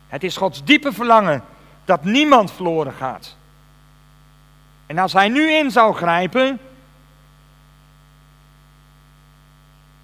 Het 0.08 0.24
is 0.24 0.36
Gods 0.36 0.64
diepe 0.64 0.92
verlangen 0.92 1.44
dat 1.84 2.04
niemand 2.04 2.52
verloren 2.52 2.92
gaat. 2.92 3.36
En 4.86 4.98
als 4.98 5.12
hij 5.12 5.28
nu 5.28 5.52
in 5.52 5.70
zou 5.70 5.94
grijpen, 5.94 6.60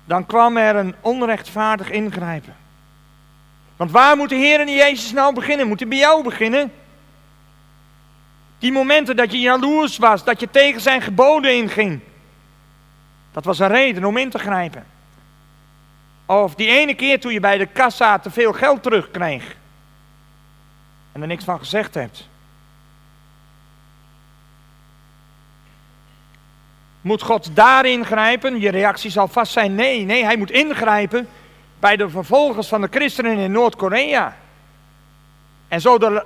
dan 0.05 0.27
kwam 0.27 0.57
er 0.57 0.77
een 0.77 0.95
onrechtvaardig 1.01 1.91
ingrijpen. 1.91 2.63
Want 3.85 3.97
waar 3.97 4.17
moet 4.17 4.29
de 4.29 4.35
Heer 4.35 4.61
en 4.61 4.75
Jezus 4.75 5.13
nou 5.13 5.35
beginnen? 5.35 5.69
Moet 5.69 5.81
hij 5.81 5.89
bij 5.89 5.99
jou 5.99 6.23
beginnen? 6.23 6.73
Die 8.59 8.73
momenten 8.73 9.17
dat 9.17 9.33
je 9.33 9.39
jaloers 9.39 9.97
was, 9.97 10.25
dat 10.25 10.41
je 10.41 10.51
tegen 10.51 10.81
zijn 10.81 11.03
geboden 11.03 11.55
inging. 11.55 12.01
Dat 13.33 13.45
was 13.45 13.59
een 13.59 13.69
reden 13.69 14.05
om 14.05 14.17
in 14.17 14.31
te 14.31 14.39
grijpen. 14.39 14.87
Of 16.27 16.55
die 16.55 16.69
ene 16.69 16.95
keer 16.95 17.21
toen 17.21 17.33
je 17.33 17.41
bij 17.41 17.59
de 17.59 17.67
kassa 17.67 18.19
te 18.19 18.31
veel 18.31 18.53
geld 18.53 18.83
terugkreeg 18.83 19.57
en 21.13 21.21
er 21.21 21.27
niks 21.27 21.45
van 21.45 21.59
gezegd 21.59 21.95
hebt. 21.95 22.29
Moet 27.01 27.23
God 27.23 27.57
daarin 27.57 28.05
grijpen? 28.05 28.61
Je 28.61 28.71
reactie 28.71 29.11
zal 29.11 29.29
vast 29.29 29.53
zijn 29.53 29.75
nee. 29.75 30.05
Nee, 30.05 30.25
hij 30.25 30.37
moet 30.37 30.51
ingrijpen 30.51 31.29
bij 31.85 31.97
de 31.97 32.09
vervolgers 32.09 32.69
van 32.69 32.81
de 32.81 32.89
christenen 32.91 33.37
in 33.37 33.53
Noord-Korea. 33.53 34.37
En 35.69 35.81
zo 35.81 35.99
de 35.99 36.25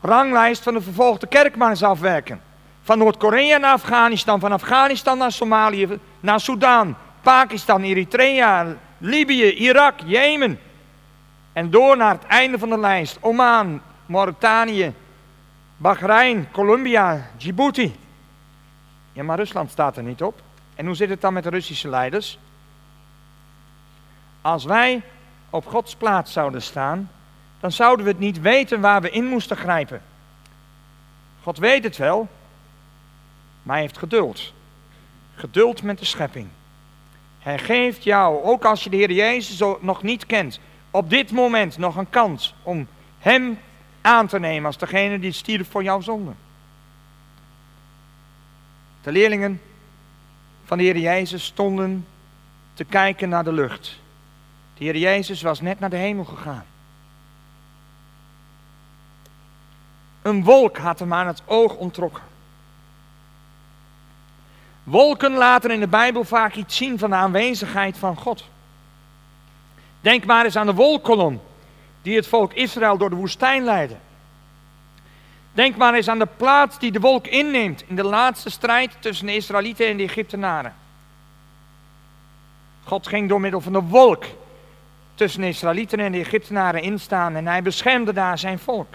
ranglijst 0.00 0.62
van 0.62 0.74
de 0.74 0.80
vervolgde 0.80 1.26
kerk 1.26 1.56
maar 1.56 1.70
eens 1.70 1.82
afwerken. 1.82 2.40
Van 2.82 2.98
Noord-Korea 2.98 3.58
naar 3.58 3.72
Afghanistan, 3.72 4.40
van 4.40 4.52
Afghanistan 4.52 5.18
naar 5.18 5.32
Somalië, 5.32 5.98
naar 6.20 6.40
Sudan, 6.40 6.96
Pakistan, 7.22 7.82
Eritrea, 7.82 8.66
Libië, 8.98 9.50
Irak, 9.50 9.94
Jemen. 10.04 10.60
En 11.52 11.70
door 11.70 11.96
naar 11.96 12.14
het 12.14 12.26
einde 12.26 12.58
van 12.58 12.68
de 12.68 12.78
lijst. 12.78 13.18
Oman, 13.20 13.80
Mauritanië, 14.06 14.92
Bahrein, 15.76 16.48
Colombia, 16.52 17.30
Djibouti. 17.36 17.96
Ja, 19.12 19.22
maar 19.22 19.38
Rusland 19.38 19.70
staat 19.70 19.96
er 19.96 20.02
niet 20.02 20.22
op. 20.22 20.40
En 20.74 20.86
hoe 20.86 20.94
zit 20.94 21.08
het 21.08 21.20
dan 21.20 21.32
met 21.32 21.42
de 21.42 21.50
Russische 21.50 21.88
leiders? 21.88 22.38
Als 24.48 24.64
wij 24.64 25.02
op 25.50 25.66
Gods 25.66 25.94
plaats 25.94 26.32
zouden 26.32 26.62
staan, 26.62 27.10
dan 27.60 27.72
zouden 27.72 28.04
we 28.04 28.10
het 28.10 28.20
niet 28.20 28.40
weten 28.40 28.80
waar 28.80 29.00
we 29.00 29.10
in 29.10 29.24
moesten 29.24 29.56
grijpen. 29.56 30.02
God 31.42 31.58
weet 31.58 31.84
het 31.84 31.96
wel, 31.96 32.28
maar 33.62 33.74
hij 33.74 33.84
heeft 33.84 33.98
geduld. 33.98 34.52
Geduld 35.34 35.82
met 35.82 35.98
de 35.98 36.04
schepping. 36.04 36.48
Hij 37.38 37.58
geeft 37.58 38.04
jou, 38.04 38.42
ook 38.42 38.64
als 38.64 38.84
je 38.84 38.90
de 38.90 38.96
Heer 38.96 39.12
Jezus 39.12 39.76
nog 39.80 40.02
niet 40.02 40.26
kent, 40.26 40.60
op 40.90 41.10
dit 41.10 41.30
moment 41.30 41.78
nog 41.78 41.96
een 41.96 42.10
kans 42.10 42.54
om 42.62 42.86
Hem 43.18 43.58
aan 44.00 44.26
te 44.26 44.38
nemen 44.38 44.66
als 44.66 44.78
degene 44.78 45.18
die 45.18 45.32
stierf 45.32 45.70
voor 45.70 45.82
jouw 45.82 46.00
zonde. 46.00 46.32
De 49.02 49.12
leerlingen 49.12 49.60
van 50.64 50.78
de 50.78 50.84
Heer 50.84 50.98
Jezus 50.98 51.44
stonden 51.44 52.06
te 52.74 52.84
kijken 52.84 53.28
naar 53.28 53.44
de 53.44 53.52
lucht. 53.52 54.06
De 54.78 54.84
Heer 54.84 54.96
Jezus 54.96 55.42
was 55.42 55.60
net 55.60 55.80
naar 55.80 55.90
de 55.90 55.96
hemel 55.96 56.24
gegaan. 56.24 56.64
Een 60.22 60.44
wolk 60.44 60.76
had 60.76 60.98
hem 60.98 61.14
aan 61.14 61.26
het 61.26 61.42
oog 61.44 61.74
ontrokken. 61.74 62.22
Wolken 64.82 65.32
laten 65.32 65.70
in 65.70 65.80
de 65.80 65.88
Bijbel 65.88 66.24
vaak 66.24 66.54
iets 66.54 66.76
zien 66.76 66.98
van 66.98 67.10
de 67.10 67.16
aanwezigheid 67.16 67.98
van 67.98 68.16
God. 68.16 68.44
Denk 70.00 70.24
maar 70.24 70.44
eens 70.44 70.56
aan 70.56 70.66
de 70.66 70.74
wolkolom 70.74 71.40
die 72.02 72.16
het 72.16 72.26
volk 72.26 72.52
Israël 72.52 72.98
door 72.98 73.10
de 73.10 73.16
woestijn 73.16 73.64
leidde. 73.64 73.96
Denk 75.52 75.76
maar 75.76 75.94
eens 75.94 76.08
aan 76.08 76.18
de 76.18 76.28
plaats 76.36 76.78
die 76.78 76.92
de 76.92 77.00
wolk 77.00 77.26
inneemt 77.26 77.84
in 77.86 77.96
de 77.96 78.04
laatste 78.04 78.50
strijd 78.50 78.96
tussen 79.00 79.26
de 79.26 79.34
Israëlieten 79.34 79.86
en 79.86 79.96
de 79.96 80.02
Egyptenaren. 80.02 80.74
God 82.84 83.06
ging 83.06 83.28
door 83.28 83.40
middel 83.40 83.60
van 83.60 83.72
de 83.72 83.82
wolk 83.82 84.24
tussen 85.18 85.40
de 85.40 85.48
Israëlieten 85.48 86.00
en 86.00 86.12
de 86.12 86.18
Egyptenaren 86.18 86.82
instaan 86.82 87.36
en 87.36 87.46
hij 87.46 87.62
beschermde 87.62 88.12
daar 88.12 88.38
zijn 88.38 88.58
volk. 88.58 88.94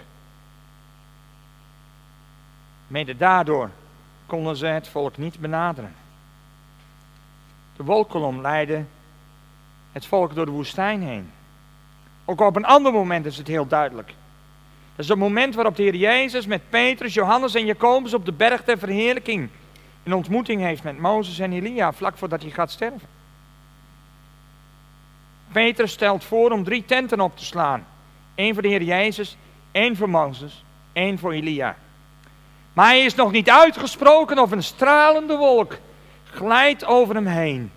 Mede 2.86 3.16
daardoor 3.16 3.70
konden 4.26 4.56
ze 4.56 4.66
het 4.66 4.88
volk 4.88 5.16
niet 5.16 5.38
benaderen. 5.38 5.94
De 7.76 7.82
wolkolom 7.82 8.40
leidde 8.40 8.84
het 9.92 10.06
volk 10.06 10.34
door 10.34 10.44
de 10.44 10.50
woestijn 10.50 11.02
heen. 11.02 11.30
Ook 12.24 12.40
op 12.40 12.56
een 12.56 12.64
ander 12.64 12.92
moment 12.92 13.26
is 13.26 13.36
het 13.36 13.48
heel 13.48 13.66
duidelijk. 13.66 14.06
Dat 14.96 15.04
is 15.04 15.08
het 15.08 15.18
moment 15.18 15.54
waarop 15.54 15.76
de 15.76 15.82
Heer 15.82 15.96
Jezus 15.96 16.46
met 16.46 16.70
Petrus, 16.70 17.14
Johannes 17.14 17.54
en 17.54 17.66
Jacobus 17.66 18.14
op 18.14 18.24
de 18.24 18.32
berg 18.32 18.64
der 18.64 18.78
verheerlijking 18.78 19.48
een 20.02 20.14
ontmoeting 20.14 20.60
heeft 20.60 20.82
met 20.82 20.98
Mozes 20.98 21.38
en 21.38 21.52
Elia 21.52 21.92
vlak 21.92 22.16
voordat 22.16 22.42
hij 22.42 22.50
gaat 22.50 22.70
sterven. 22.70 23.13
Petrus 25.54 25.92
stelt 25.92 26.24
voor 26.24 26.50
om 26.50 26.64
drie 26.64 26.84
tenten 26.84 27.20
op 27.20 27.36
te 27.36 27.44
slaan. 27.44 27.86
Eén 28.34 28.52
voor 28.52 28.62
de 28.62 28.68
Heer 28.68 28.82
Jezus, 28.82 29.36
één 29.72 29.96
voor 29.96 30.10
Mozes, 30.10 30.64
één 30.92 31.18
voor 31.18 31.32
Elia. 31.32 31.76
Maar 32.72 32.86
hij 32.86 33.04
is 33.04 33.14
nog 33.14 33.32
niet 33.32 33.50
uitgesproken 33.50 34.38
of 34.38 34.50
een 34.50 34.62
stralende 34.62 35.36
wolk 35.36 35.78
glijdt 36.24 36.84
over 36.84 37.14
hem 37.14 37.26
heen. 37.26 37.72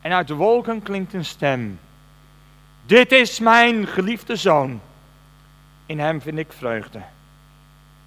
En 0.00 0.12
uit 0.12 0.28
de 0.28 0.34
wolken 0.34 0.82
klinkt 0.82 1.12
een 1.12 1.24
stem. 1.24 1.80
Dit 2.86 3.12
is 3.12 3.38
mijn 3.38 3.86
geliefde 3.86 4.36
zoon. 4.36 4.80
In 5.86 5.98
hem 5.98 6.20
vind 6.20 6.38
ik 6.38 6.52
vreugde. 6.52 7.02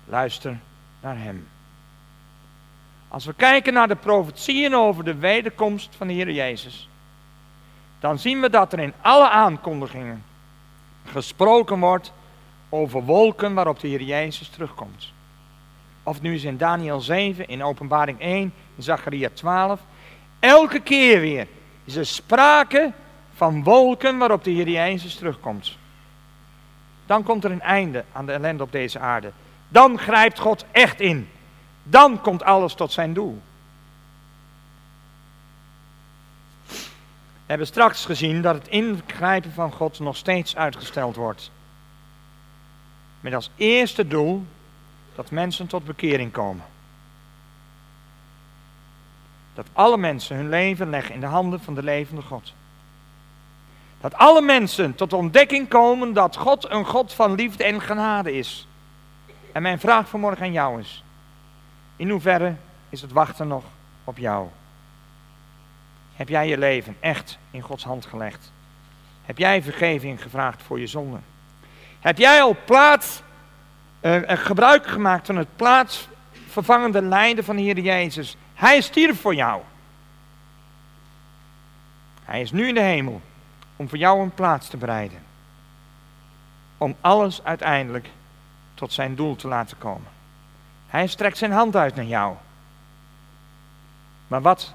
Luister 0.06 0.60
naar 1.02 1.18
hem. 1.18 1.48
Als 3.08 3.26
we 3.26 3.34
kijken 3.34 3.74
naar 3.74 3.88
de 3.88 3.96
profetieën 3.96 4.76
over 4.76 5.04
de 5.04 5.16
wederkomst 5.16 5.96
van 5.96 6.08
de 6.08 6.14
Heer 6.14 6.32
Jezus, 6.32 6.88
dan 8.04 8.20
zien 8.20 8.42
we 8.42 8.50
dat 8.50 8.74
er 8.74 8.80
in 8.80 8.94
alle 9.02 9.30
aankondigingen 9.30 10.24
gesproken 11.06 11.80
wordt 11.80 12.14
over 12.70 13.04
wolken 13.04 13.54
waarop 13.54 13.80
de 13.80 13.88
Heer 13.88 14.02
Jezus 14.02 14.48
terugkomt. 14.48 15.14
Of 16.04 16.22
nu 16.22 16.34
is 16.34 16.44
in 16.44 16.58
Daniel 16.58 17.02
7, 17.02 17.48
in 17.48 17.64
Openbaring 17.64 18.20
1, 18.20 18.54
in 18.76 18.84
Zacharia 18.84 19.30
12. 19.34 19.80
Elke 20.40 20.80
keer 20.80 21.20
weer 21.20 21.48
is 21.84 21.96
er 21.96 22.06
sprake 22.06 22.92
van 23.34 23.64
wolken 23.64 24.18
waarop 24.18 24.44
de 24.44 24.52
Heer 24.52 24.70
Jezus 24.70 25.16
terugkomt. 25.16 25.78
Dan 27.06 27.24
komt 27.24 27.44
er 27.44 27.52
een 27.52 27.62
einde 27.62 28.06
aan 28.12 28.26
de 28.26 28.32
ellende 28.32 28.64
op 28.64 28.72
deze 28.72 29.00
aarde. 29.00 29.32
Dan 29.68 30.00
grijpt 30.00 30.40
God 30.40 30.66
echt 30.72 31.00
in. 31.00 31.30
Dan 31.84 32.22
komt 32.22 32.44
alles 32.44 32.74
tot 32.74 32.92
zijn 32.92 33.14
doel. 33.14 33.42
Hebben 37.46 37.68
straks 37.68 38.06
gezien 38.06 38.42
dat 38.42 38.56
het 38.56 38.68
ingrijpen 38.68 39.52
van 39.52 39.72
God 39.72 40.00
nog 40.00 40.18
steeds 40.18 40.56
uitgesteld 40.56 41.16
wordt. 41.16 41.52
Met 43.20 43.34
als 43.34 43.50
eerste 43.56 44.08
doel 44.08 44.46
dat 45.16 45.32
mensen 45.32 45.68
tot 45.68 45.86
bekering 45.86 46.32
komen. 46.32 46.66
Dat 49.54 49.68
alle 49.74 49.98
mensen 49.98 50.36
hun 50.36 50.50
leven 50.50 50.90
leggen 50.90 51.14
in 51.14 51.20
de 51.20 51.26
handen 51.26 51.60
van 51.60 51.74
de 51.74 51.84
levende 51.84 52.22
God. 52.22 52.54
Dat 54.02 54.14
alle 54.14 54.42
mensen 54.42 54.96
tot 54.96 55.14
ontdekking 55.14 55.70
komen 55.70 56.14
dat 56.14 56.36
God 56.36 56.70
een 56.70 56.86
God 56.86 57.14
van 57.14 57.36
liefde 57.36 57.64
en 57.64 57.82
genade 57.82 58.34
is. 58.34 58.68
En 59.52 59.62
mijn 59.62 59.80
vraag 59.80 60.10
vanmorgen 60.10 60.46
aan 60.46 60.52
jou 60.52 60.80
is: 60.80 61.04
in 61.96 62.10
hoeverre 62.10 62.56
is 62.90 63.02
het 63.02 63.12
wachten 63.12 63.48
nog 63.48 63.64
op 64.04 64.18
jou? 64.18 64.48
Heb 66.16 66.30
jij 66.30 66.48
je 66.48 66.58
leven 66.58 66.98
echt 67.00 67.38
in 67.52 67.62
Gods 67.62 67.84
hand 67.84 68.06
gelegd? 68.06 68.52
Heb 69.26 69.38
jij 69.38 69.62
vergeving 69.62 70.22
gevraagd 70.22 70.64
voor 70.64 70.80
je 70.80 70.88
zonden? 70.88 71.24
Heb 72.00 72.18
jij 72.18 72.42
al 72.42 72.56
plaats, 72.66 73.22
uh, 74.02 74.22
gebruik 74.26 74.88
gemaakt 74.88 75.26
van 75.26 75.36
het 75.36 75.56
plaatsvervangende 75.56 77.02
lijden 77.02 77.44
van 77.44 77.56
de 77.56 77.62
Heer 77.62 77.80
Jezus? 77.80 78.36
Hij 78.54 78.82
stierf 78.82 79.22
voor 79.22 79.36
jou. 79.36 79.62
Hij 82.24 82.42
is 82.42 82.52
nu 82.52 82.68
in 82.68 82.74
de 82.74 82.82
hemel 82.82 83.22
om 83.76 83.90
voor 83.90 83.98
jou 83.98 84.22
een 84.22 84.34
plaats 84.34 84.68
te 84.68 84.78
bereiden. 84.78 85.20
Om 86.78 86.96
alles 87.02 87.44
uiteindelijk 87.44 88.10
tot 88.74 88.94
zijn 88.94 89.16
doel 89.16 89.36
te 89.36 89.48
laten 89.48 89.78
komen. 89.78 90.08
Hij 90.88 91.08
strekt 91.08 91.38
zijn 91.38 91.52
hand 91.52 91.76
uit 91.76 91.96
naar 91.96 92.06
jou. 92.06 92.36
Maar 94.28 94.42
wat 94.42 94.74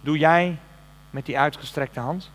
doe 0.00 0.18
jij 0.18 0.58
met 1.10 1.26
die 1.26 1.38
uitgestrekte 1.38 2.00
hand? 2.00 2.30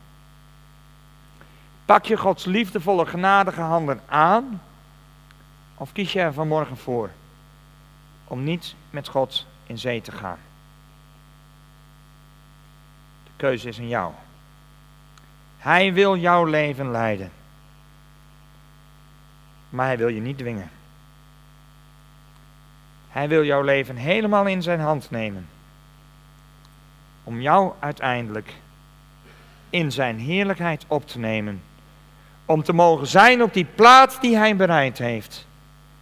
Pak 1.86 2.06
je 2.06 2.18
Gods 2.18 2.46
liefdevolle, 2.46 3.06
genadige 3.06 3.62
handen 3.62 4.02
aan? 4.06 4.62
Of 5.76 5.92
kies 5.92 6.14
je 6.14 6.20
er 6.20 6.34
vanmorgen 6.34 6.78
voor 6.78 7.10
om 8.24 8.44
niet 8.44 8.76
met 8.90 9.08
God 9.08 9.46
in 9.64 9.78
zee 9.78 10.02
te 10.02 10.12
gaan? 10.12 10.40
De 13.24 13.32
keuze 13.36 13.68
is 13.68 13.80
aan 13.80 13.88
jou. 13.88 14.12
Hij 15.58 15.94
wil 15.94 16.18
jouw 16.18 16.46
leven 16.46 16.92
leiden. 16.92 17.32
Maar 19.70 19.86
hij 19.86 19.98
wil 19.98 20.08
je 20.08 20.22
niet 20.22 20.38
dwingen. 20.38 20.72
Hij 23.10 23.28
wil 23.28 23.44
jouw 23.44 23.62
leven 23.62 23.96
helemaal 23.96 24.46
in 24.46 24.62
zijn 24.62 24.80
hand 24.80 25.12
nemen. 25.12 25.50
Om 27.24 27.42
jou 27.42 27.74
uiteindelijk 27.80 28.54
in 29.74 29.92
zijn 29.92 30.20
heerlijkheid 30.20 30.86
op 30.88 31.08
te 31.08 31.20
nemen. 31.20 31.62
Om 32.46 32.64
te 32.64 32.74
mogen 32.74 33.08
zijn 33.08 33.44
op 33.44 33.54
die 33.54 33.66
plaats 33.66 34.20
die 34.20 34.38
hij 34.38 34.56
bereid 34.56 34.98
heeft. 34.98 35.48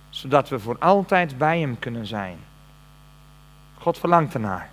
Zodat 0.10 0.50
we 0.50 0.60
voor 0.60 0.78
altijd 0.80 1.38
bij 1.38 1.60
hem 1.60 1.80
kunnen 1.80 2.06
zijn. 2.06 2.38
God 3.78 3.98
verlangt 3.98 4.34
ernaar. 4.34 4.70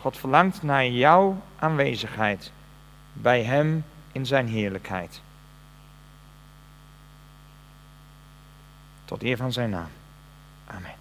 God 0.00 0.18
verlangt 0.18 0.62
naar 0.62 0.86
jouw 0.86 1.42
aanwezigheid 1.58 2.52
bij 3.12 3.42
Hem 3.42 3.84
in 4.12 4.26
Zijn 4.26 4.48
heerlijkheid. 4.48 5.20
Tot 9.04 9.22
eer 9.22 9.36
van 9.36 9.52
Zijn 9.52 9.70
naam. 9.70 9.90
Amen. 10.66 10.94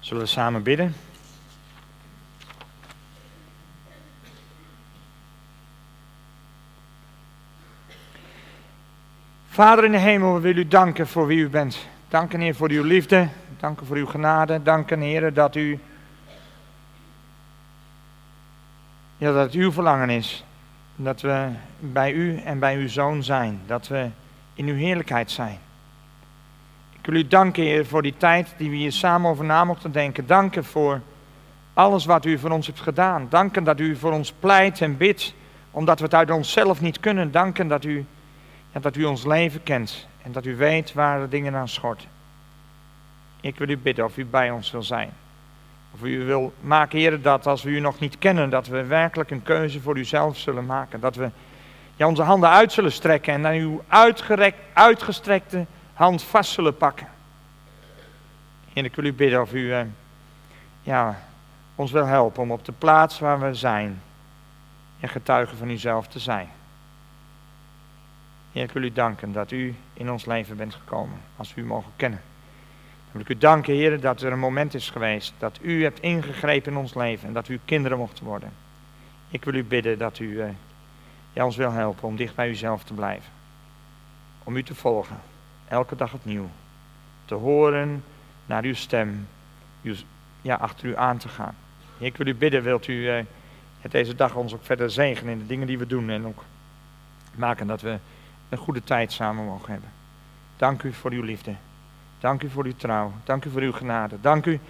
Zullen 0.00 0.22
we 0.22 0.28
samen 0.28 0.62
bidden? 0.62 0.94
Vader 9.58 9.84
in 9.84 9.92
de 9.92 9.98
hemel, 9.98 10.34
we 10.34 10.40
willen 10.40 10.62
u 10.62 10.68
danken 10.68 11.06
voor 11.06 11.26
wie 11.26 11.38
u 11.38 11.48
bent. 11.48 11.88
Danken, 12.08 12.40
Heer, 12.40 12.54
voor 12.54 12.70
uw 12.70 12.82
liefde. 12.82 13.28
Danken 13.56 13.86
voor 13.86 13.96
uw 13.96 14.06
genade. 14.06 14.62
Danken, 14.62 15.00
Heer, 15.00 15.32
dat 15.32 15.56
u 15.56 15.78
Ja, 19.16 19.32
dat 19.32 19.44
het 19.44 19.54
uw 19.54 19.72
verlangen 19.72 20.10
is. 20.10 20.44
Dat 20.96 21.20
we 21.20 21.48
bij 21.78 22.12
u 22.12 22.36
en 22.36 22.58
bij 22.58 22.76
uw 22.76 22.88
zoon 22.88 23.22
zijn. 23.22 23.60
Dat 23.66 23.88
we 23.88 24.08
in 24.54 24.66
uw 24.66 24.74
heerlijkheid 24.74 25.30
zijn. 25.30 25.58
Ik 27.00 27.06
wil 27.06 27.14
u 27.14 27.26
danken, 27.26 27.62
Heer, 27.62 27.86
voor 27.86 28.02
die 28.02 28.14
tijd 28.16 28.54
die 28.56 28.70
we 28.70 28.76
hier 28.76 28.92
samen 28.92 29.30
over 29.30 29.44
na 29.44 29.64
mochten 29.64 29.92
denken. 29.92 30.26
Danken 30.26 30.64
voor 30.64 31.00
alles 31.74 32.04
wat 32.04 32.24
u 32.24 32.38
voor 32.38 32.50
ons 32.50 32.66
hebt 32.66 32.80
gedaan. 32.80 33.26
Danken 33.30 33.64
dat 33.64 33.80
u 33.80 33.96
voor 33.96 34.12
ons 34.12 34.32
pleit 34.32 34.80
en 34.80 34.96
bidt, 34.96 35.34
omdat 35.70 35.98
we 35.98 36.04
het 36.04 36.14
uit 36.14 36.30
onszelf 36.30 36.80
niet 36.80 37.00
kunnen. 37.00 37.32
Danken 37.32 37.68
dat 37.68 37.84
u, 37.84 38.06
ja, 38.72 38.80
dat 38.80 38.96
u 38.96 39.04
ons 39.04 39.24
leven 39.24 39.62
kent 39.62 40.06
en 40.22 40.32
dat 40.32 40.44
u 40.44 40.56
weet 40.56 40.92
waar 40.92 41.20
de 41.20 41.28
dingen 41.28 41.54
aan 41.54 41.68
schorten. 41.68 42.08
Ik 43.40 43.58
wil 43.58 43.68
u 43.68 43.78
bidden 43.78 44.04
of 44.04 44.16
u 44.16 44.24
bij 44.24 44.50
ons 44.50 44.70
wil 44.70 44.82
zijn. 44.82 45.10
Of 45.94 46.02
u 46.02 46.24
wil 46.24 46.52
maken, 46.60 46.98
Heer, 46.98 47.22
dat 47.22 47.46
als 47.46 47.62
we 47.62 47.70
u 47.70 47.80
nog 47.80 47.98
niet 47.98 48.18
kennen, 48.18 48.50
dat 48.50 48.66
we 48.66 48.84
werkelijk 48.84 49.30
een 49.30 49.42
keuze 49.42 49.80
voor 49.80 49.98
uzelf 49.98 50.38
zullen 50.38 50.66
maken. 50.66 51.00
Dat 51.00 51.16
we 51.16 51.30
onze 52.04 52.22
handen 52.22 52.50
uit 52.50 52.72
zullen 52.72 52.92
strekken 52.92 53.32
en 53.32 53.40
naar 53.40 53.54
uw 53.54 53.84
uitgestrekte 54.72 55.66
hand 55.92 56.22
vast 56.22 56.50
zullen 56.50 56.76
pakken. 56.76 57.08
En 58.72 58.84
ik 58.84 58.94
wil 58.94 59.04
u 59.04 59.12
bidden 59.12 59.40
of 59.40 59.52
u 59.52 59.72
eh, 59.72 59.80
ja, 60.82 61.22
ons 61.74 61.92
wil 61.92 62.06
helpen 62.06 62.42
om 62.42 62.52
op 62.52 62.64
de 62.64 62.72
plaats 62.72 63.18
waar 63.18 63.40
we 63.40 63.54
zijn, 63.54 64.02
en 65.00 65.08
getuigen 65.08 65.56
van 65.56 65.68
uzelf 65.68 66.06
te 66.06 66.18
zijn. 66.18 66.48
Heer, 68.52 68.62
ik 68.62 68.70
wil 68.70 68.82
u 68.82 68.92
danken 68.92 69.32
dat 69.32 69.50
u 69.50 69.74
in 69.92 70.10
ons 70.10 70.26
leven 70.26 70.56
bent 70.56 70.74
gekomen, 70.74 71.18
als 71.36 71.54
we 71.54 71.60
u 71.60 71.64
mogen 71.64 71.92
kennen. 71.96 72.20
Dan 72.78 73.12
wil 73.12 73.20
ik 73.20 73.28
u 73.28 73.38
danken, 73.38 73.74
Heer, 73.74 74.00
dat 74.00 74.22
er 74.22 74.32
een 74.32 74.38
moment 74.38 74.74
is 74.74 74.90
geweest 74.90 75.34
dat 75.38 75.58
u 75.62 75.82
hebt 75.82 76.00
ingegrepen 76.00 76.72
in 76.72 76.78
ons 76.78 76.94
leven 76.94 77.28
en 77.28 77.34
dat 77.34 77.48
u 77.48 77.60
kinderen 77.64 77.98
mochten 77.98 78.24
worden. 78.24 78.52
Ik 79.28 79.44
wil 79.44 79.54
u 79.54 79.64
bidden 79.64 79.98
dat 79.98 80.18
u 80.18 80.42
ja, 81.32 81.44
ons 81.44 81.56
wil 81.56 81.72
helpen 81.72 82.08
om 82.08 82.16
dicht 82.16 82.34
bij 82.34 82.48
uzelf 82.48 82.84
te 82.84 82.94
blijven. 82.94 83.30
Om 84.44 84.56
u 84.56 84.62
te 84.62 84.74
volgen, 84.74 85.20
elke 85.68 85.96
dag 85.96 86.12
opnieuw. 86.12 86.48
Te 87.24 87.34
horen 87.34 88.04
naar 88.46 88.62
uw 88.62 88.74
stem, 88.74 89.28
ja, 90.42 90.54
achter 90.54 90.88
u 90.88 90.96
aan 90.96 91.18
te 91.18 91.28
gaan. 91.28 91.54
Ik 91.98 92.16
wil 92.16 92.26
u 92.26 92.34
bidden, 92.34 92.62
wilt 92.62 92.86
u 92.86 92.92
uh, 92.92 93.24
deze 93.90 94.14
dag 94.14 94.34
ons 94.34 94.54
ook 94.54 94.64
verder 94.64 94.90
zegenen 94.90 95.32
in 95.32 95.38
de 95.38 95.46
dingen 95.46 95.66
die 95.66 95.78
we 95.78 95.86
doen 95.86 96.10
en 96.10 96.26
ook 96.26 96.44
maken 97.34 97.66
dat 97.66 97.80
we 97.80 97.98
een 98.48 98.58
goede 98.58 98.84
tijd 98.84 99.12
samen 99.12 99.44
mogen 99.44 99.72
hebben. 99.72 99.90
Dank 100.56 100.82
u 100.82 100.92
voor 100.92 101.10
uw 101.10 101.22
liefde. 101.22 101.54
Dank 102.18 102.42
u 102.42 102.50
voor 102.50 102.64
uw 102.64 102.76
trouw. 102.76 103.12
Dank 103.24 103.44
u 103.44 103.50
voor 103.50 103.62
uw 103.62 103.72
genade. 103.72 104.20
Dank 104.20 104.46
u 104.46 104.60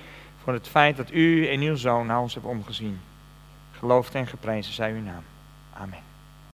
voor 0.42 0.52
het 0.52 0.68
feit 0.68 0.96
dat 0.96 1.12
u 1.12 1.48
en 1.48 1.60
uw 1.60 1.76
zoon 1.76 2.06
naar 2.06 2.20
ons 2.20 2.34
hebt 2.34 2.46
omgezien. 2.46 3.00
Geloofd 3.72 4.14
en 4.14 4.26
geprezen 4.26 4.72
zij 4.72 4.92
uw 4.92 5.02
naam. 5.02 5.22
Amen. 5.72 6.07